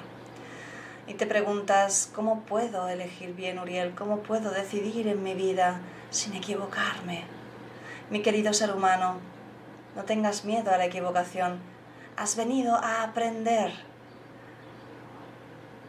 Y 1.07 1.13
te 1.13 1.25
preguntas, 1.25 2.11
¿cómo 2.13 2.41
puedo 2.41 2.89
elegir 2.89 3.33
bien, 3.33 3.59
Uriel? 3.59 3.95
¿Cómo 3.95 4.19
puedo 4.19 4.51
decidir 4.51 5.07
en 5.07 5.23
mi 5.23 5.35
vida 5.35 5.79
sin 6.09 6.35
equivocarme? 6.35 7.34
Mi 8.11 8.21
querido 8.21 8.53
ser 8.53 8.71
humano, 8.71 9.17
no 9.95 10.03
tengas 10.03 10.45
miedo 10.45 10.71
a 10.71 10.77
la 10.77 10.85
equivocación. 10.85 11.59
Has 12.17 12.35
venido 12.35 12.75
a 12.75 13.01
aprender 13.01 13.73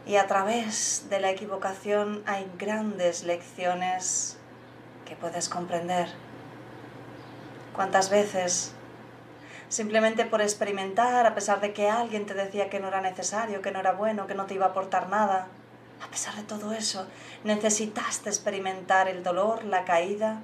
y 0.07 0.15
a 0.15 0.25
través 0.25 1.05
de 1.09 1.19
la 1.19 1.29
equivocación 1.29 2.23
hay 2.25 2.49
grandes 2.57 3.23
lecciones 3.23 4.37
que 5.05 5.15
puedes 5.15 5.47
comprender. 5.47 6.07
¿Cuántas 7.75 8.09
veces, 8.09 8.73
simplemente 9.69 10.25
por 10.25 10.41
experimentar, 10.41 11.27
a 11.27 11.35
pesar 11.35 11.61
de 11.61 11.71
que 11.71 11.87
alguien 11.87 12.25
te 12.25 12.33
decía 12.33 12.69
que 12.69 12.79
no 12.79 12.87
era 12.87 13.01
necesario, 13.01 13.61
que 13.61 13.71
no 13.71 13.79
era 13.79 13.91
bueno, 13.91 14.25
que 14.25 14.33
no 14.33 14.47
te 14.47 14.55
iba 14.55 14.65
a 14.65 14.69
aportar 14.69 15.07
nada, 15.09 15.49
a 16.03 16.07
pesar 16.09 16.35
de 16.35 16.43
todo 16.43 16.73
eso, 16.73 17.05
necesitaste 17.43 18.29
experimentar 18.29 19.07
el 19.07 19.21
dolor, 19.21 19.65
la 19.65 19.85
caída? 19.85 20.41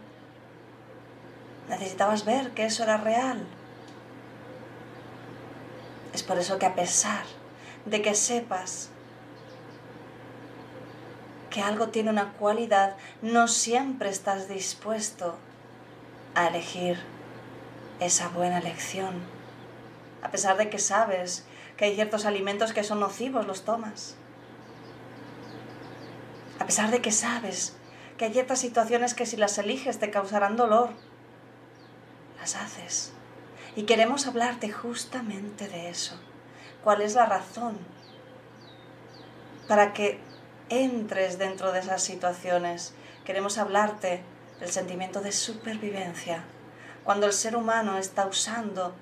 Necesitabas 1.69 2.25
ver 2.25 2.51
que 2.51 2.65
eso 2.65 2.83
era 2.83 2.97
real. 2.97 3.45
Es 6.13 6.23
por 6.23 6.37
eso 6.37 6.59
que 6.59 6.65
a 6.65 6.75
pesar 6.75 7.25
de 7.85 8.01
que 8.01 8.15
sepas 8.15 8.89
que 11.49 11.61
algo 11.61 11.89
tiene 11.89 12.09
una 12.09 12.33
cualidad, 12.33 12.95
no 13.21 13.47
siempre 13.47 14.09
estás 14.09 14.47
dispuesto 14.47 15.37
a 16.33 16.47
elegir 16.47 16.99
esa 17.99 18.27
buena 18.29 18.57
elección. 18.57 19.21
A 20.23 20.31
pesar 20.31 20.57
de 20.57 20.69
que 20.69 20.79
sabes 20.79 21.45
que 21.77 21.85
hay 21.85 21.95
ciertos 21.95 22.25
alimentos 22.25 22.73
que 22.73 22.83
son 22.83 22.99
nocivos, 22.99 23.45
los 23.45 23.65
tomas. 23.65 24.15
A 26.59 26.65
pesar 26.65 26.91
de 26.91 27.01
que 27.01 27.11
sabes 27.11 27.75
que 28.17 28.25
hay 28.25 28.33
ciertas 28.33 28.59
situaciones 28.59 29.13
que 29.13 29.25
si 29.25 29.37
las 29.37 29.57
eliges 29.57 29.99
te 29.99 30.09
causarán 30.09 30.55
dolor, 30.55 30.91
haces. 32.43 33.13
Y 33.75 33.83
queremos 33.83 34.27
hablarte 34.27 34.71
justamente 34.71 35.67
de 35.67 35.89
eso. 35.89 36.19
¿Cuál 36.83 37.01
es 37.01 37.15
la 37.15 37.25
razón 37.25 37.77
para 39.67 39.93
que 39.93 40.19
entres 40.69 41.37
dentro 41.37 41.71
de 41.71 41.79
esas 41.79 42.01
situaciones. 42.01 42.93
Queremos 43.25 43.57
hablarte 43.57 44.21
del 44.59 44.69
sentimiento 44.69 45.21
de 45.21 45.31
supervivencia, 45.31 46.43
cuando 47.03 47.25
el 47.27 47.33
ser 47.33 47.55
humano 47.55 47.97
está 47.97 48.25
usando 48.25 48.93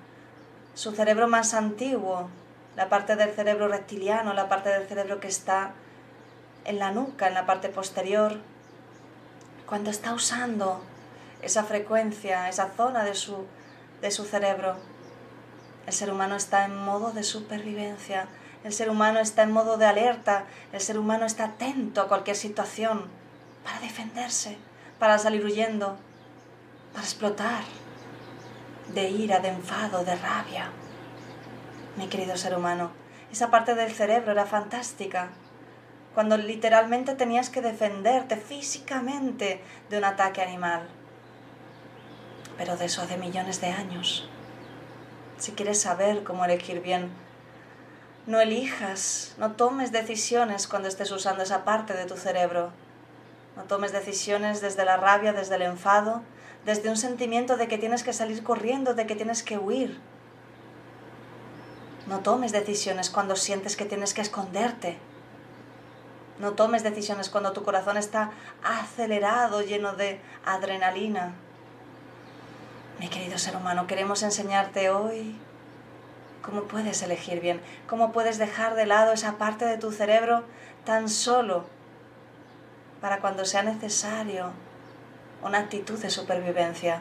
su 0.74 0.92
cerebro 0.92 1.28
más 1.28 1.54
antiguo, 1.54 2.28
la 2.76 2.88
parte 2.88 3.16
del 3.16 3.32
cerebro 3.32 3.68
reptiliano, 3.68 4.32
la 4.32 4.48
parte 4.48 4.70
del 4.70 4.88
cerebro 4.88 5.20
que 5.20 5.28
está 5.28 5.72
en 6.64 6.78
la 6.78 6.90
nuca, 6.90 7.28
en 7.28 7.34
la 7.34 7.46
parte 7.46 7.68
posterior, 7.68 8.38
cuando 9.66 9.90
está 9.90 10.14
usando 10.14 10.82
esa 11.42 11.64
frecuencia, 11.64 12.48
esa 12.48 12.70
zona 12.70 13.04
de 13.04 13.14
su, 13.14 13.46
de 14.00 14.10
su 14.10 14.24
cerebro, 14.24 14.76
el 15.86 15.92
ser 15.92 16.10
humano 16.10 16.36
está 16.36 16.64
en 16.64 16.76
modo 16.76 17.12
de 17.12 17.24
supervivencia, 17.24 18.28
el 18.64 18.72
ser 18.72 18.88
humano 18.88 19.18
está 19.18 19.42
en 19.42 19.52
modo 19.52 19.76
de 19.76 19.86
alerta, 19.86 20.44
el 20.72 20.80
ser 20.80 20.98
humano 20.98 21.26
está 21.26 21.44
atento 21.46 22.00
a 22.00 22.08
cualquier 22.08 22.36
situación 22.36 23.06
para 23.64 23.80
defenderse, 23.80 24.56
para 25.00 25.18
salir 25.18 25.44
huyendo, 25.44 25.98
para 26.92 27.04
explotar 27.04 27.64
de 28.94 29.10
ira, 29.10 29.40
de 29.40 29.48
enfado, 29.48 30.04
de 30.04 30.14
rabia. 30.14 30.70
Mi 31.96 32.06
querido 32.06 32.36
ser 32.36 32.56
humano, 32.56 32.90
esa 33.32 33.50
parte 33.50 33.74
del 33.74 33.90
cerebro 33.92 34.32
era 34.32 34.46
fantástica, 34.46 35.30
cuando 36.14 36.36
literalmente 36.36 37.14
tenías 37.14 37.50
que 37.50 37.62
defenderte 37.62 38.36
físicamente 38.36 39.62
de 39.90 39.98
un 39.98 40.04
ataque 40.04 40.42
animal. 40.42 40.88
Pero 42.58 42.76
de 42.76 42.86
eso 42.86 43.02
hace 43.02 43.16
millones 43.16 43.60
de 43.60 43.68
años. 43.68 44.28
Si 45.38 45.52
quieres 45.52 45.80
saber 45.80 46.22
cómo 46.22 46.44
elegir 46.44 46.80
bien 46.80 47.10
no 48.24 48.40
elijas, 48.40 49.34
no 49.36 49.52
tomes 49.52 49.90
decisiones 49.90 50.68
cuando 50.68 50.86
estés 50.86 51.10
usando 51.10 51.42
esa 51.42 51.64
parte 51.64 51.94
de 51.94 52.06
tu 52.06 52.16
cerebro. 52.16 52.70
No 53.56 53.64
tomes 53.64 53.90
decisiones 53.90 54.60
desde 54.60 54.84
la 54.84 54.96
rabia, 54.96 55.32
desde 55.32 55.56
el 55.56 55.62
enfado, 55.62 56.22
desde 56.64 56.88
un 56.88 56.96
sentimiento 56.96 57.56
de 57.56 57.66
que 57.66 57.78
tienes 57.78 58.04
que 58.04 58.12
salir 58.12 58.44
corriendo, 58.44 58.94
de 58.94 59.08
que 59.08 59.16
tienes 59.16 59.42
que 59.42 59.58
huir. 59.58 59.98
No 62.06 62.20
tomes 62.20 62.52
decisiones 62.52 63.10
cuando 63.10 63.34
sientes 63.34 63.76
que 63.76 63.86
tienes 63.86 64.14
que 64.14 64.20
esconderte. 64.20 64.98
No 66.38 66.52
tomes 66.52 66.84
decisiones 66.84 67.28
cuando 67.28 67.52
tu 67.52 67.64
corazón 67.64 67.96
está 67.96 68.30
acelerado, 68.62 69.62
lleno 69.62 69.94
de 69.94 70.20
adrenalina. 70.44 71.34
Mi 72.98 73.08
querido 73.08 73.38
ser 73.38 73.56
humano, 73.56 73.86
queremos 73.86 74.22
enseñarte 74.22 74.90
hoy 74.90 75.36
¿Cómo 76.42 76.62
puedes 76.62 77.00
elegir 77.02 77.40
bien? 77.40 77.60
¿Cómo 77.88 78.10
puedes 78.10 78.36
dejar 78.36 78.74
de 78.74 78.84
lado 78.84 79.12
esa 79.12 79.38
parte 79.38 79.64
de 79.64 79.78
tu 79.78 79.92
cerebro 79.92 80.42
tan 80.84 81.08
solo 81.08 81.64
para 83.00 83.20
cuando 83.20 83.44
sea 83.44 83.62
necesario 83.62 84.50
una 85.44 85.58
actitud 85.58 86.00
de 86.00 86.10
supervivencia? 86.10 87.00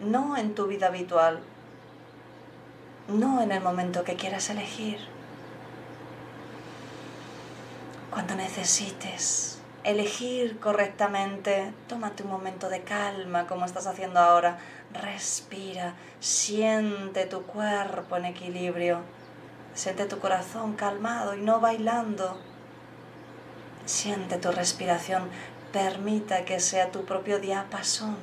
No 0.00 0.36
en 0.36 0.54
tu 0.54 0.66
vida 0.66 0.88
habitual, 0.88 1.40
no 3.08 3.40
en 3.40 3.50
el 3.50 3.62
momento 3.62 4.04
que 4.04 4.16
quieras 4.16 4.50
elegir. 4.50 4.98
Cuando 8.10 8.34
necesites 8.34 9.58
elegir 9.84 10.60
correctamente, 10.60 11.72
tómate 11.88 12.24
un 12.24 12.30
momento 12.30 12.68
de 12.68 12.82
calma 12.82 13.46
como 13.46 13.64
estás 13.64 13.86
haciendo 13.86 14.20
ahora. 14.20 14.58
Respira, 14.92 15.94
siente 16.20 17.24
tu 17.26 17.42
cuerpo 17.42 18.16
en 18.16 18.26
equilibrio, 18.26 19.00
siente 19.74 20.04
tu 20.04 20.18
corazón 20.18 20.74
calmado 20.74 21.34
y 21.34 21.40
no 21.40 21.60
bailando. 21.60 22.38
Siente 23.86 24.36
tu 24.36 24.52
respiración, 24.52 25.28
permita 25.72 26.44
que 26.44 26.60
sea 26.60 26.92
tu 26.92 27.04
propio 27.04 27.40
diapasón. 27.40 28.16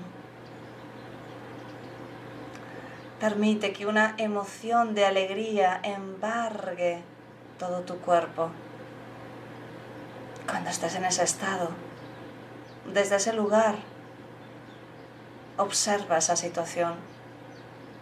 Permite 3.19 3.73
que 3.73 3.85
una 3.85 4.15
emoción 4.17 4.95
de 4.95 5.05
alegría 5.05 5.81
embargue 5.83 7.01
todo 7.57 7.81
tu 7.81 7.97
cuerpo 7.97 8.51
cuando 10.49 10.69
estés 10.69 10.95
en 10.95 11.05
ese 11.05 11.23
estado, 11.23 11.69
desde 12.93 13.17
ese 13.17 13.33
lugar, 13.33 13.75
observa 15.59 16.17
esa 16.17 16.35
situación, 16.35 16.95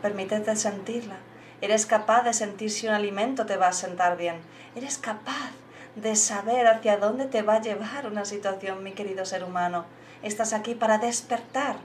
permítete 0.01 0.55
sentirla. 0.55 1.17
Eres 1.59 1.87
capaz 1.87 2.21
de 2.21 2.33
sentir 2.33 2.69
si 2.69 2.87
un 2.87 2.93
alimento 2.93 3.47
te 3.47 3.57
va 3.57 3.69
a 3.69 3.73
sentar 3.73 4.15
bien. 4.15 4.39
Eres 4.75 4.99
capaz 4.99 5.51
de 5.95 6.15
saber 6.15 6.67
hacia 6.67 6.97
dónde 6.97 7.25
te 7.25 7.41
va 7.41 7.55
a 7.55 7.61
llevar 7.61 8.05
una 8.05 8.25
situación, 8.25 8.83
mi 8.83 8.91
querido 8.91 9.25
ser 9.25 9.43
humano. 9.43 9.85
Estás 10.21 10.53
aquí 10.53 10.75
para 10.75 10.99
despertar 10.99 11.77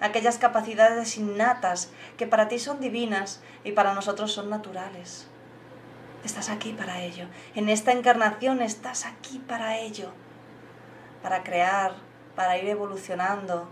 aquellas 0.00 0.38
capacidades 0.38 1.18
innatas 1.18 1.90
que 2.16 2.26
para 2.26 2.48
ti 2.48 2.58
son 2.58 2.80
divinas 2.80 3.42
y 3.62 3.72
para 3.72 3.92
nosotros 3.92 4.32
son 4.32 4.48
naturales. 4.48 5.26
Estás 6.24 6.48
aquí 6.48 6.72
para 6.72 7.02
ello. 7.02 7.26
En 7.54 7.68
esta 7.68 7.92
encarnación 7.92 8.62
estás 8.62 9.04
aquí 9.04 9.38
para 9.38 9.78
ello. 9.78 10.10
Para 11.22 11.42
crear, 11.42 11.94
para 12.34 12.56
ir 12.56 12.70
evolucionando 12.70 13.68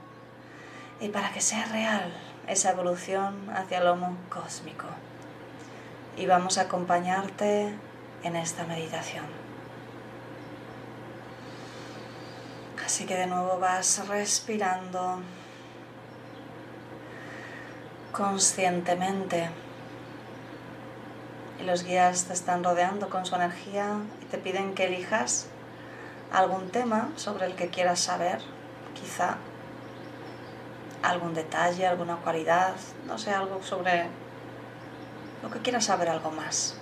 y 1.01 1.09
para 1.09 1.33
que 1.33 1.41
sea 1.41 1.65
real 1.67 2.13
esa 2.47 2.71
evolución 2.71 3.51
hacia 3.51 3.79
el 3.79 3.87
homo 3.87 4.17
cósmico. 4.29 4.87
Y 6.17 6.27
vamos 6.27 6.59
a 6.59 6.63
acompañarte 6.63 7.73
en 8.23 8.37
esta 8.37 8.65
meditación. 8.65 9.27
Así 12.85 13.05
que 13.05 13.17
de 13.17 13.27
nuevo 13.27 13.59
vas 13.59 14.09
respirando 14.09 15.21
conscientemente. 18.13 19.51
Y 21.61 21.65
los 21.65 21.85
guías 21.85 22.25
te 22.25 22.33
están 22.33 22.65
rodeando 22.65 23.11
con 23.11 23.27
su 23.27 23.35
energía 23.35 23.99
y 24.23 24.25
te 24.25 24.39
piden 24.39 24.75
que 24.75 24.87
elijas 24.87 25.49
algún 26.33 26.71
tema 26.71 27.11
sobre 27.17 27.47
el 27.47 27.55
que 27.55 27.69
quieras 27.69 28.01
saber, 28.01 28.41
quizá 28.95 29.37
algún 31.03 31.35
detalle, 31.35 31.87
alguna 31.87 32.17
cualidad, 32.17 32.75
no 33.07 33.19
sé, 33.19 33.33
algo 33.33 33.63
sobre 33.63 34.07
lo 35.43 35.51
que 35.51 35.61
quieras 35.61 35.85
saber 35.85 36.09
algo 36.09 36.31
más. 36.31 36.77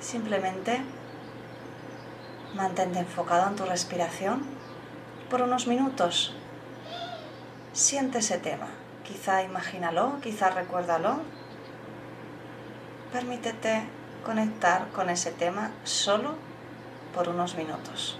Simplemente 0.00 0.80
mantente 2.54 2.98
enfocado 2.98 3.48
en 3.48 3.56
tu 3.56 3.64
respiración 3.64 4.42
por 5.28 5.42
unos 5.42 5.66
minutos. 5.66 6.34
Siente 7.72 8.18
ese 8.18 8.38
tema. 8.38 8.68
Quizá 9.04 9.42
imagínalo, 9.42 10.20
quizá 10.22 10.50
recuérdalo. 10.50 11.20
Permítete 13.12 13.82
conectar 14.24 14.88
con 14.88 15.10
ese 15.10 15.32
tema 15.32 15.70
solo 15.84 16.34
por 17.14 17.28
unos 17.28 17.54
minutos. 17.54 18.18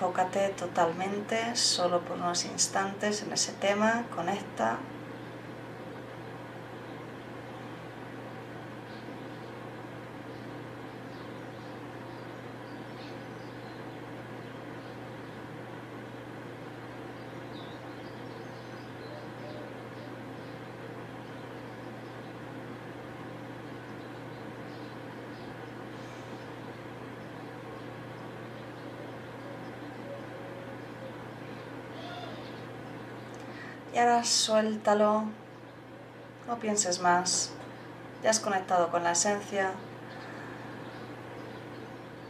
Enfócate 0.00 0.48
totalmente, 0.56 1.54
solo 1.56 2.00
por 2.00 2.16
unos 2.16 2.46
instantes 2.46 3.22
en 3.22 3.34
ese 3.34 3.52
tema, 3.52 4.06
conecta. 4.16 4.78
Y 33.92 33.98
ahora 33.98 34.22
suéltalo, 34.22 35.24
no 36.46 36.58
pienses 36.60 37.00
más, 37.00 37.50
ya 38.22 38.30
has 38.30 38.38
conectado 38.38 38.90
con 38.90 39.02
la 39.02 39.12
esencia. 39.12 39.72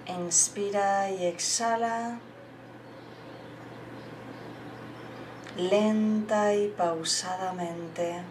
Inspira 0.06 1.10
y 1.10 1.26
exhala. 1.26 2.18
Lenta 5.56 6.54
y 6.54 6.68
pausadamente. 6.68 8.22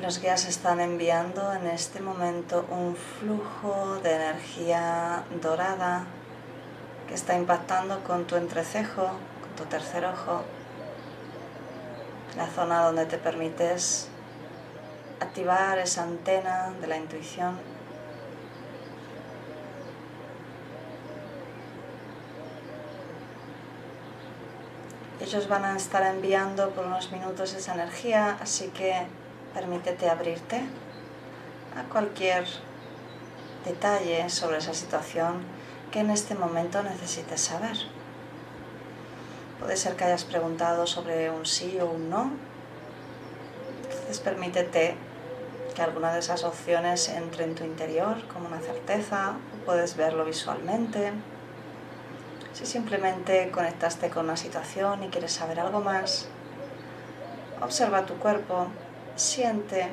los 0.00 0.20
guías 0.20 0.46
están 0.46 0.80
enviando 0.80 1.52
en 1.52 1.68
este 1.68 2.00
momento 2.00 2.66
un 2.70 2.96
flujo 2.96 4.00
de 4.02 4.16
energía 4.16 5.22
dorada 5.40 6.06
que 7.12 7.16
está 7.16 7.36
impactando 7.36 8.02
con 8.04 8.24
tu 8.24 8.36
entrecejo, 8.36 9.02
con 9.02 9.50
tu 9.54 9.64
tercer 9.64 10.02
ojo, 10.06 10.40
la 12.38 12.46
zona 12.46 12.86
donde 12.86 13.04
te 13.04 13.18
permites 13.18 14.08
activar 15.20 15.78
esa 15.78 16.04
antena 16.04 16.72
de 16.80 16.86
la 16.86 16.96
intuición. 16.96 17.58
Ellos 25.20 25.46
van 25.48 25.66
a 25.66 25.76
estar 25.76 26.02
enviando 26.06 26.70
por 26.70 26.86
unos 26.86 27.12
minutos 27.12 27.52
esa 27.52 27.74
energía, 27.74 28.38
así 28.40 28.68
que 28.68 29.06
permítete 29.52 30.08
abrirte 30.08 30.62
a 31.76 31.82
cualquier 31.92 32.46
detalle 33.66 34.30
sobre 34.30 34.56
esa 34.56 34.72
situación 34.72 35.61
que 35.92 36.00
en 36.00 36.10
este 36.10 36.34
momento 36.34 36.82
necesites 36.82 37.40
saber. 37.40 37.76
Puede 39.60 39.76
ser 39.76 39.94
que 39.94 40.04
hayas 40.04 40.24
preguntado 40.24 40.86
sobre 40.88 41.30
un 41.30 41.46
sí 41.46 41.78
o 41.80 41.86
un 41.86 42.10
no. 42.10 42.32
Entonces 43.84 44.18
permítete 44.18 44.96
que 45.76 45.82
alguna 45.82 46.12
de 46.12 46.18
esas 46.18 46.42
opciones 46.42 47.08
entre 47.08 47.44
en 47.44 47.54
tu 47.54 47.62
interior 47.64 48.26
como 48.26 48.48
una 48.48 48.58
certeza, 48.58 49.34
puedes 49.64 49.96
verlo 49.96 50.24
visualmente. 50.24 51.12
Si 52.54 52.66
simplemente 52.66 53.50
conectaste 53.50 54.10
con 54.10 54.24
una 54.24 54.36
situación 54.36 55.04
y 55.04 55.08
quieres 55.08 55.32
saber 55.32 55.60
algo 55.60 55.80
más, 55.80 56.26
observa 57.62 58.04
tu 58.04 58.14
cuerpo, 58.14 58.66
siente 59.14 59.88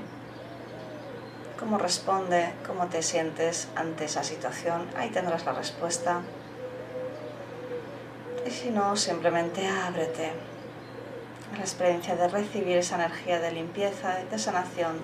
cómo 1.59 1.77
responde, 1.77 2.53
cómo 2.65 2.87
te 2.87 3.03
sientes 3.03 3.67
ante 3.75 4.05
esa 4.05 4.23
situación. 4.23 4.87
Ahí 4.97 5.09
tendrás 5.09 5.45
la 5.45 5.51
respuesta. 5.51 6.21
Y 8.47 8.49
si 8.49 8.69
no, 8.69 8.95
simplemente 8.95 9.67
ábrete 9.67 10.31
a 11.53 11.57
la 11.57 11.61
experiencia 11.61 12.15
de 12.15 12.29
recibir 12.29 12.77
esa 12.77 12.95
energía 12.95 13.39
de 13.39 13.51
limpieza 13.51 14.15
de 14.31 14.39
sanación 14.39 14.99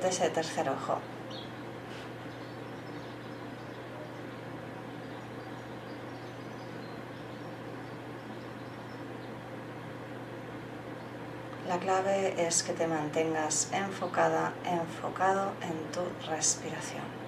de 0.00 0.08
ese 0.08 0.30
tercer 0.30 0.70
ojo. 0.70 1.11
La 11.72 11.78
clave 11.78 12.34
es 12.36 12.62
que 12.62 12.74
te 12.74 12.86
mantengas 12.86 13.70
enfocada, 13.72 14.52
enfocado 14.66 15.52
en 15.62 15.90
tu 15.90 16.02
respiración. 16.30 17.21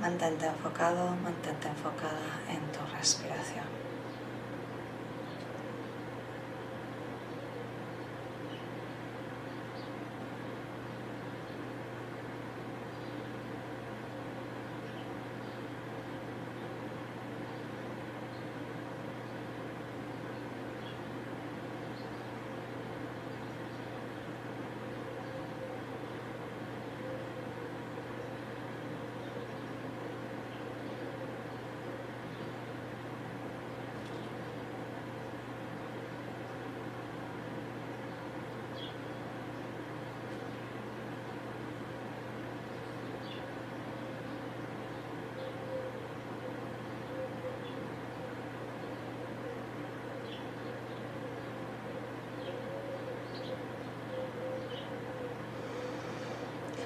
Mantente 0.00 0.46
enfocado, 0.46 1.10
mantente 1.24 1.66
enfocada 1.68 2.40
en 2.48 2.60
tu 2.72 2.78
respiración. 2.96 3.77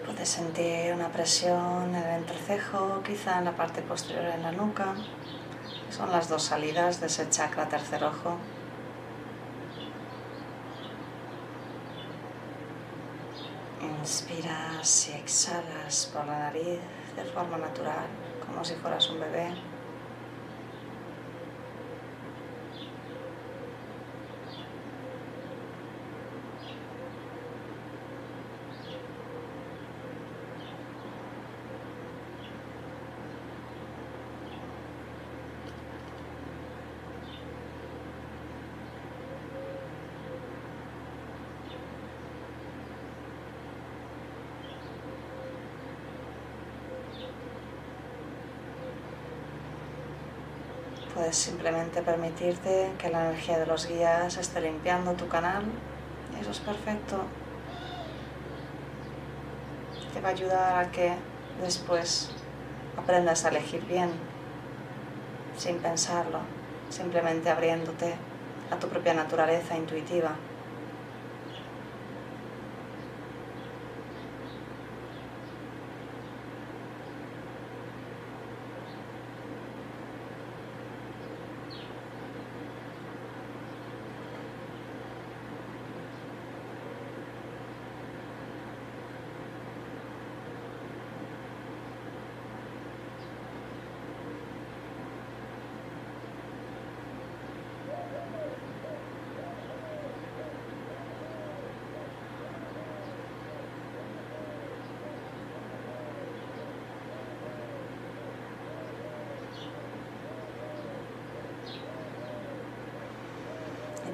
Puedes 0.07 0.29
sentir 0.29 0.93
una 0.95 1.09
presión 1.09 1.95
en 1.95 2.03
el 2.03 2.19
entrecejo, 2.19 3.03
quizá 3.05 3.39
en 3.39 3.45
la 3.45 3.53
parte 3.53 3.83
posterior 3.83 4.25
en 4.27 4.43
la 4.43 4.51
nuca. 4.51 4.95
Son 5.91 6.11
las 6.11 6.29
dos 6.29 6.43
salidas 6.43 7.01
de 7.01 7.07
ese 7.07 7.29
chakra 7.31 7.69
tercer 7.69 8.03
ojo. 8.03 8.37
Inspiras 13.81 15.09
y 15.09 15.13
exhalas 15.13 16.11
por 16.13 16.27
la 16.27 16.39
nariz 16.39 16.81
de 17.15 17.25
forma 17.25 17.59
natural, 17.59 18.07
como 18.45 18.65
si 18.65 18.75
fueras 18.75 19.09
un 19.09 19.21
bebé. 19.21 19.55
Puedes 51.23 51.37
simplemente 51.37 52.03
permitirte 52.03 52.91
que 52.99 53.09
la 53.09 53.27
energía 53.27 53.57
de 53.57 53.65
los 53.65 53.87
guías 53.87 54.37
esté 54.37 54.61
limpiando 54.61 55.13
tu 55.13 55.29
canal. 55.29 55.63
Eso 56.41 56.51
es 56.51 56.59
perfecto. 56.59 57.17
Te 60.13 60.21
va 60.21 60.31
a 60.31 60.33
ayudar 60.33 60.85
a 60.85 60.91
que 60.91 61.13
después 61.63 62.33
aprendas 62.97 63.45
a 63.45 63.51
elegir 63.51 63.87
bien, 63.87 64.11
sin 65.57 65.79
pensarlo, 65.79 66.41
simplemente 66.91 67.51
abriéndote 67.51 68.17
a 68.73 68.77
tu 68.81 68.89
propia 68.89 69.15
naturaleza 69.15 69.77
intuitiva. 69.77 70.33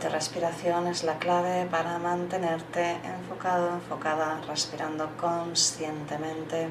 Tu 0.00 0.08
respiración 0.08 0.86
es 0.86 1.02
la 1.02 1.18
clave 1.18 1.66
para 1.66 1.98
mantenerte 1.98 2.98
enfocado, 3.04 3.74
enfocada, 3.74 4.40
respirando 4.46 5.08
conscientemente, 5.16 6.68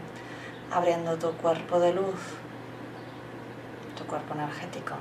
abriendo 0.71 1.17
tu 1.17 1.31
cuerpo 1.33 1.79
de 1.79 1.93
luz, 1.93 2.19
tu 3.97 4.05
cuerpo 4.05 4.33
energético. 4.33 4.95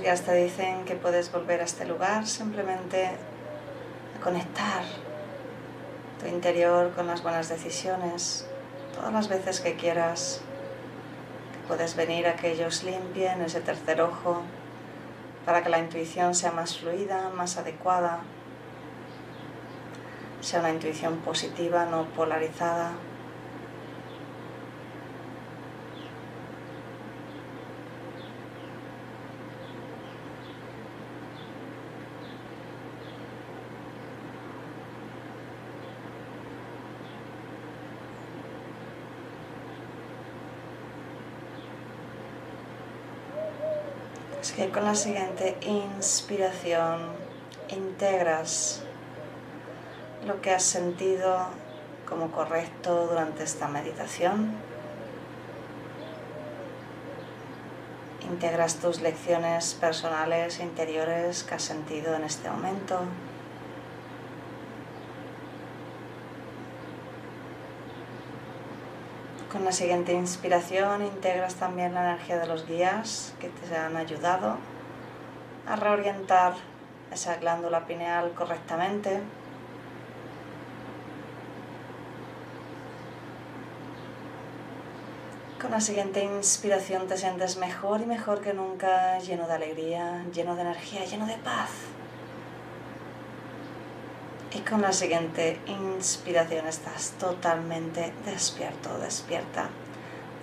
Guías 0.00 0.22
te 0.22 0.34
dicen 0.34 0.84
que 0.84 0.96
puedes 0.96 1.30
volver 1.30 1.60
a 1.60 1.64
este 1.64 1.84
lugar 1.84 2.26
simplemente 2.26 3.06
a 3.06 4.22
conectar 4.22 4.82
tu 6.20 6.26
interior 6.26 6.92
con 6.94 7.06
las 7.06 7.22
buenas 7.22 7.48
decisiones 7.48 8.46
todas 8.94 9.12
las 9.12 9.28
veces 9.28 9.60
que 9.60 9.74
quieras. 9.74 10.40
Que 11.52 11.68
puedes 11.68 11.96
venir 11.96 12.26
a 12.26 12.36
que 12.36 12.52
ellos 12.52 12.84
limpien 12.84 13.42
ese 13.42 13.60
tercer 13.60 14.00
ojo 14.00 14.42
para 15.44 15.62
que 15.62 15.68
la 15.68 15.78
intuición 15.78 16.34
sea 16.34 16.52
más 16.52 16.78
fluida, 16.78 17.30
más 17.34 17.58
adecuada, 17.58 18.20
sea 20.40 20.60
una 20.60 20.70
intuición 20.70 21.18
positiva, 21.18 21.84
no 21.84 22.06
polarizada. 22.06 22.92
Es 44.44 44.52
que 44.52 44.68
con 44.68 44.84
la 44.84 44.94
siguiente 44.94 45.56
inspiración 45.62 47.00
integras 47.70 48.82
lo 50.26 50.42
que 50.42 50.50
has 50.50 50.62
sentido 50.62 51.46
como 52.06 52.30
correcto 52.30 53.06
durante 53.06 53.42
esta 53.42 53.68
meditación. 53.68 54.52
Integras 58.20 58.74
tus 58.74 59.00
lecciones 59.00 59.72
personales 59.80 60.60
interiores 60.60 61.42
que 61.42 61.54
has 61.54 61.62
sentido 61.62 62.14
en 62.14 62.24
este 62.24 62.50
momento. 62.50 63.00
Con 69.54 69.64
la 69.64 69.70
siguiente 69.70 70.12
inspiración 70.12 71.04
integras 71.06 71.54
también 71.54 71.94
la 71.94 72.02
energía 72.02 72.40
de 72.40 72.46
los 72.48 72.66
guías 72.66 73.34
que 73.38 73.50
te 73.50 73.76
han 73.76 73.96
ayudado 73.96 74.56
a 75.64 75.76
reorientar 75.76 76.54
esa 77.12 77.36
glándula 77.36 77.86
pineal 77.86 78.32
correctamente. 78.32 79.20
Con 85.62 85.70
la 85.70 85.80
siguiente 85.80 86.24
inspiración 86.24 87.06
te 87.06 87.16
sientes 87.16 87.56
mejor 87.56 88.00
y 88.00 88.06
mejor 88.06 88.40
que 88.40 88.54
nunca, 88.54 89.20
lleno 89.20 89.46
de 89.46 89.54
alegría, 89.54 90.24
lleno 90.34 90.56
de 90.56 90.62
energía, 90.62 91.04
lleno 91.04 91.26
de 91.26 91.36
paz. 91.36 91.70
Y 94.54 94.60
con 94.60 94.82
la 94.82 94.92
siguiente 94.92 95.58
inspiración. 95.66 96.66
Estás 96.68 97.12
totalmente 97.18 98.12
despierto, 98.24 98.98
despierta, 98.98 99.68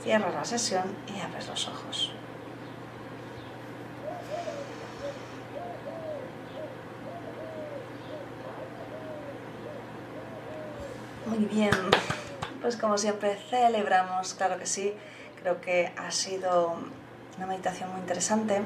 cierras 0.03 0.33
la 0.33 0.43
sesión 0.43 0.83
y 1.07 1.21
abres 1.21 1.47
los 1.47 1.67
ojos. 1.69 2.11
Muy 11.25 11.45
bien, 11.45 11.71
pues 12.61 12.75
como 12.75 12.97
siempre 12.97 13.37
celebramos, 13.49 14.33
claro 14.33 14.59
que 14.59 14.65
sí, 14.65 14.93
creo 15.41 15.61
que 15.61 15.93
ha 15.95 16.11
sido 16.11 16.75
una 17.37 17.45
meditación 17.47 17.89
muy 17.91 18.01
interesante 18.01 18.61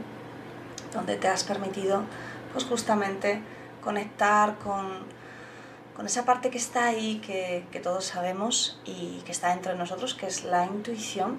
donde 0.92 1.18
te 1.18 1.28
has 1.28 1.44
permitido 1.44 2.02
pues 2.54 2.66
justamente 2.66 3.42
conectar 3.84 4.56
con, 4.56 5.06
esa 6.04 6.26
parte 6.26 6.50
que 6.50 6.58
está 6.58 6.86
ahí, 6.86 7.22
que, 7.26 7.80
todos 7.80 8.06
sabemos 8.06 8.80
y 8.86 9.22
que 9.26 9.32
está 9.32 9.50
dentro 9.50 9.72
de 9.72 9.78
nosotros, 9.78 10.14
que 10.14 10.28
es 10.28 10.44
la 10.44 10.66
intuición. 10.66 11.38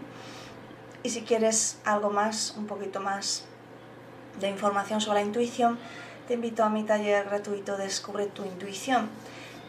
Y 1.02 1.10
si 1.10 1.22
quieres 1.22 1.78
algo 1.84 2.10
más, 2.10 2.54
un 2.56 2.66
poquito 2.66 3.00
más 3.00 3.44
de 4.40 4.48
información 4.48 5.00
sobre 5.00 5.20
la 5.20 5.26
intuición, 5.26 5.78
te 6.26 6.34
invito 6.34 6.64
a 6.64 6.70
mi 6.70 6.84
taller 6.84 7.24
gratuito 7.26 7.76
Descubre 7.76 8.26
tu 8.26 8.44
intuición 8.44 9.08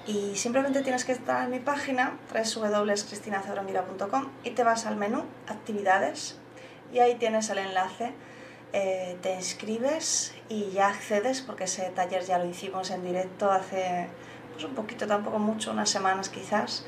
y 0.08 0.36
simplemente 0.36 0.82
tienes 0.82 1.04
que 1.06 1.12
estar 1.12 1.44
en 1.44 1.52
mi 1.52 1.60
página 1.60 2.18
www.cristinacebronguira.com 2.34 4.30
y 4.44 4.52
te 4.52 4.64
vas 4.64 4.86
al 4.86 4.96
menú 4.96 5.26
actividades 5.48 6.38
y 6.94 7.00
ahí 7.00 7.16
tienes 7.16 7.50
el 7.50 7.60
enlace 7.60 8.14
eh, 8.74 9.18
te 9.22 9.36
inscribes 9.36 10.34
y 10.50 10.72
ya 10.72 10.90
accedes 10.90 11.42
porque 11.42 11.66
ese 11.66 11.84
taller 11.90 12.24
ya 12.26 12.38
lo 12.38 12.46
hicimos 12.46 12.90
en 12.92 13.04
directo 13.04 13.52
hace 13.52 14.08
pues 14.58 14.66
un 14.66 14.76
poquito 14.76 15.06
tampoco 15.06 15.38
mucho 15.38 15.72
unas 15.72 15.90
semanas 15.90 16.30
quizás 16.30 16.84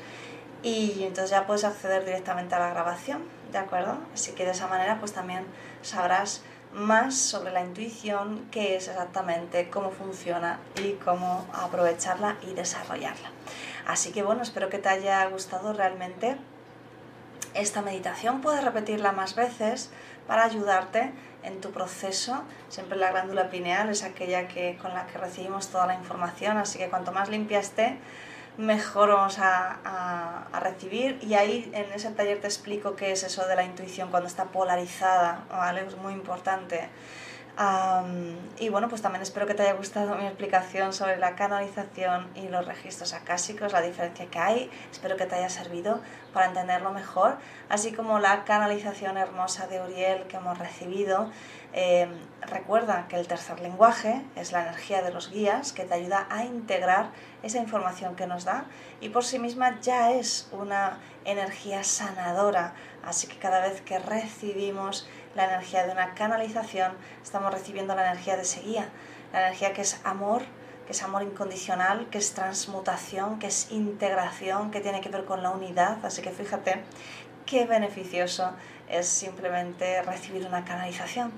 y 0.62 1.04
entonces 1.04 1.30
ya 1.30 1.46
puedes 1.46 1.62
acceder 1.62 2.04
directamente 2.04 2.56
a 2.56 2.58
la 2.58 2.70
grabación 2.70 3.22
de 3.52 3.58
acuerdo 3.58 3.96
así 4.12 4.32
que 4.32 4.44
de 4.44 4.50
esa 4.50 4.66
manera 4.66 4.98
pues 4.98 5.12
también 5.12 5.44
sabrás 5.82 6.42
más 6.72 7.16
sobre 7.16 7.52
la 7.52 7.62
intuición, 7.62 8.46
qué 8.50 8.76
es 8.76 8.88
exactamente, 8.88 9.70
cómo 9.70 9.90
funciona 9.90 10.60
y 10.80 10.92
cómo 11.04 11.44
aprovecharla 11.52 12.36
y 12.48 12.54
desarrollarla. 12.54 13.30
Así 13.88 14.12
que 14.12 14.22
bueno, 14.22 14.42
espero 14.42 14.68
que 14.68 14.78
te 14.78 14.88
haya 14.88 15.26
gustado 15.26 15.72
realmente 15.72 16.36
esta 17.54 17.82
meditación. 17.82 18.40
Puedes 18.40 18.62
repetirla 18.62 19.10
más 19.10 19.34
veces 19.34 19.90
para 20.28 20.44
ayudarte 20.44 21.12
en 21.42 21.60
tu 21.60 21.70
proceso. 21.70 22.42
Siempre 22.68 22.98
la 22.98 23.10
glándula 23.10 23.50
pineal 23.50 23.88
es 23.88 24.02
aquella 24.02 24.48
que, 24.48 24.78
con 24.80 24.94
la 24.94 25.06
que 25.06 25.18
recibimos 25.18 25.68
toda 25.68 25.86
la 25.86 25.94
información, 25.94 26.56
así 26.56 26.78
que 26.78 26.88
cuanto 26.88 27.12
más 27.12 27.28
limpia 27.28 27.58
esté, 27.58 27.98
mejor 28.56 29.10
vamos 29.10 29.38
a, 29.38 30.46
recibir. 30.60 31.18
Y 31.22 31.34
ahí 31.34 31.70
en 31.74 31.90
ese 31.92 32.10
taller 32.10 32.40
te 32.40 32.46
explico 32.46 32.96
qué 32.96 33.12
es 33.12 33.22
eso 33.22 33.46
de 33.46 33.56
la 33.56 33.64
intuición 33.64 34.10
cuando 34.10 34.28
está 34.28 34.44
polarizada, 34.46 35.44
¿vale? 35.50 35.86
Es 35.86 35.96
muy 35.96 36.12
importante. 36.12 36.88
Y 38.58 38.70
bueno, 38.70 38.88
pues 38.88 39.02
también 39.02 39.20
espero 39.20 39.46
que 39.46 39.52
te 39.52 39.62
haya 39.62 39.74
gustado 39.74 40.14
mi 40.14 40.24
explicación 40.24 40.94
sobre 40.94 41.18
la 41.18 41.34
canalización 41.34 42.28
y 42.34 42.48
los 42.48 42.64
registros 42.64 43.12
acásicos, 43.12 43.72
la 43.72 43.82
diferencia 43.82 44.26
que 44.26 44.38
hay. 44.38 44.70
Espero 44.90 45.16
que 45.16 45.26
te 45.26 45.34
haya 45.34 45.50
servido 45.50 46.00
para 46.32 46.46
entenderlo 46.46 46.90
mejor, 46.92 47.36
así 47.68 47.92
como 47.92 48.18
la 48.18 48.44
canalización 48.44 49.18
hermosa 49.18 49.66
de 49.66 49.82
Uriel 49.82 50.22
que 50.24 50.38
hemos 50.38 50.58
recibido. 50.58 51.30
Eh, 51.72 52.08
recuerda 52.40 53.06
que 53.08 53.16
el 53.16 53.28
tercer 53.28 53.60
lenguaje 53.60 54.24
es 54.36 54.52
la 54.52 54.62
energía 54.62 55.02
de 55.02 55.12
los 55.12 55.30
guías 55.30 55.72
que 55.72 55.84
te 55.84 55.94
ayuda 55.94 56.26
a 56.30 56.44
integrar 56.44 57.10
esa 57.42 57.58
información 57.58 58.16
que 58.16 58.26
nos 58.26 58.44
da 58.44 58.64
y 59.00 59.10
por 59.10 59.24
sí 59.24 59.38
misma 59.38 59.78
ya 59.80 60.12
es 60.12 60.48
una 60.50 60.98
energía 61.24 61.84
sanadora. 61.84 62.72
Así 63.04 63.28
que 63.28 63.38
cada 63.38 63.60
vez 63.60 63.82
que 63.82 63.98
recibimos 63.98 65.08
la 65.34 65.44
energía 65.44 65.86
de 65.86 65.92
una 65.92 66.14
canalización, 66.14 66.92
estamos 67.22 67.52
recibiendo 67.52 67.94
la 67.94 68.10
energía 68.10 68.36
de 68.36 68.42
ese 68.42 68.60
guía, 68.60 68.88
la 69.32 69.46
energía 69.46 69.72
que 69.72 69.82
es 69.82 70.00
amor, 70.04 70.42
que 70.86 70.92
es 70.92 71.02
amor 71.02 71.22
incondicional, 71.22 72.08
que 72.10 72.18
es 72.18 72.34
transmutación, 72.34 73.38
que 73.38 73.46
es 73.46 73.70
integración, 73.70 74.70
que 74.70 74.80
tiene 74.80 75.00
que 75.00 75.08
ver 75.08 75.24
con 75.24 75.42
la 75.42 75.50
unidad. 75.50 76.04
Así 76.04 76.20
que 76.22 76.30
fíjate 76.30 76.82
qué 77.46 77.64
beneficioso 77.64 78.52
es 78.88 79.08
simplemente 79.08 80.02
recibir 80.02 80.46
una 80.46 80.64
canalización. 80.64 81.32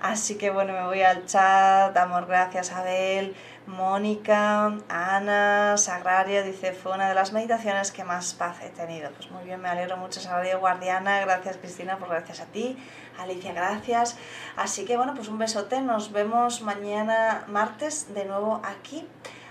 Así 0.00 0.36
que 0.36 0.50
bueno, 0.50 0.72
me 0.72 0.84
voy 0.84 1.02
al 1.02 1.26
chat, 1.26 1.92
damos 1.92 2.26
gracias 2.26 2.70
Abel, 2.70 3.34
Mónica, 3.66 4.66
Ana, 4.88 5.76
Sagrario, 5.76 6.42
dice, 6.42 6.72
fue 6.72 6.92
una 6.92 7.08
de 7.08 7.14
las 7.14 7.32
meditaciones 7.32 7.92
que 7.92 8.02
más 8.02 8.34
paz 8.34 8.56
he 8.62 8.70
tenido. 8.70 9.10
Pues 9.12 9.30
muy 9.30 9.44
bien, 9.44 9.60
me 9.60 9.68
alegro 9.68 9.96
mucho, 9.96 10.20
Sagrario 10.20 10.58
Guardiana, 10.58 11.20
gracias 11.20 11.56
Cristina, 11.58 11.96
por 11.96 12.08
gracias 12.08 12.40
a 12.40 12.46
ti, 12.46 12.76
Alicia, 13.20 13.52
gracias. 13.52 14.18
Así 14.56 14.84
que 14.84 14.96
bueno, 14.96 15.14
pues 15.14 15.28
un 15.28 15.38
besote, 15.38 15.80
nos 15.80 16.10
vemos 16.12 16.62
mañana 16.62 17.44
martes 17.46 18.12
de 18.14 18.24
nuevo 18.24 18.60
aquí 18.64 19.06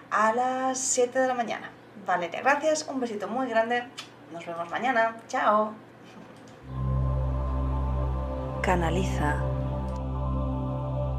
a 0.09 0.33
las 0.33 0.77
7 0.77 1.17
de 1.17 1.27
la 1.27 1.33
mañana. 1.33 1.71
Valeria, 2.05 2.41
gracias, 2.41 2.85
un 2.89 2.99
besito 2.99 3.27
muy 3.27 3.47
grande, 3.47 3.83
nos 4.33 4.45
vemos 4.45 4.69
mañana, 4.69 5.15
chao. 5.29 5.73
Canaliza, 8.61 9.37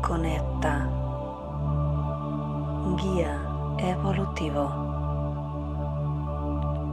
conecta, 0.03 0.89
guía 2.97 3.41
evolutivo, 3.79 4.69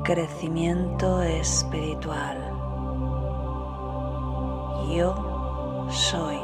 crecimiento 0.04 1.22
espiritual. 1.22 2.38
Yo 4.90 5.88
soy 5.90 6.38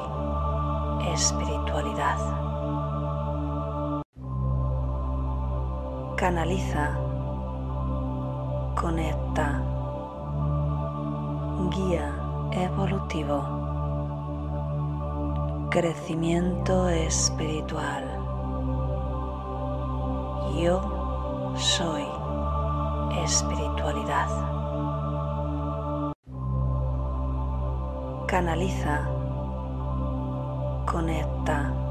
espiritualidad. 1.13 2.17
Canaliza, 6.17 6.97
conecta, 8.75 9.61
guía 11.71 12.13
evolutivo 12.51 13.65
crecimiento 15.75 16.87
espiritual. 16.87 18.14
Yo 20.55 21.53
soy 21.57 22.05
espiritualidad. 23.23 24.29
Canaliza, 28.25 29.05
conecta 30.89 31.84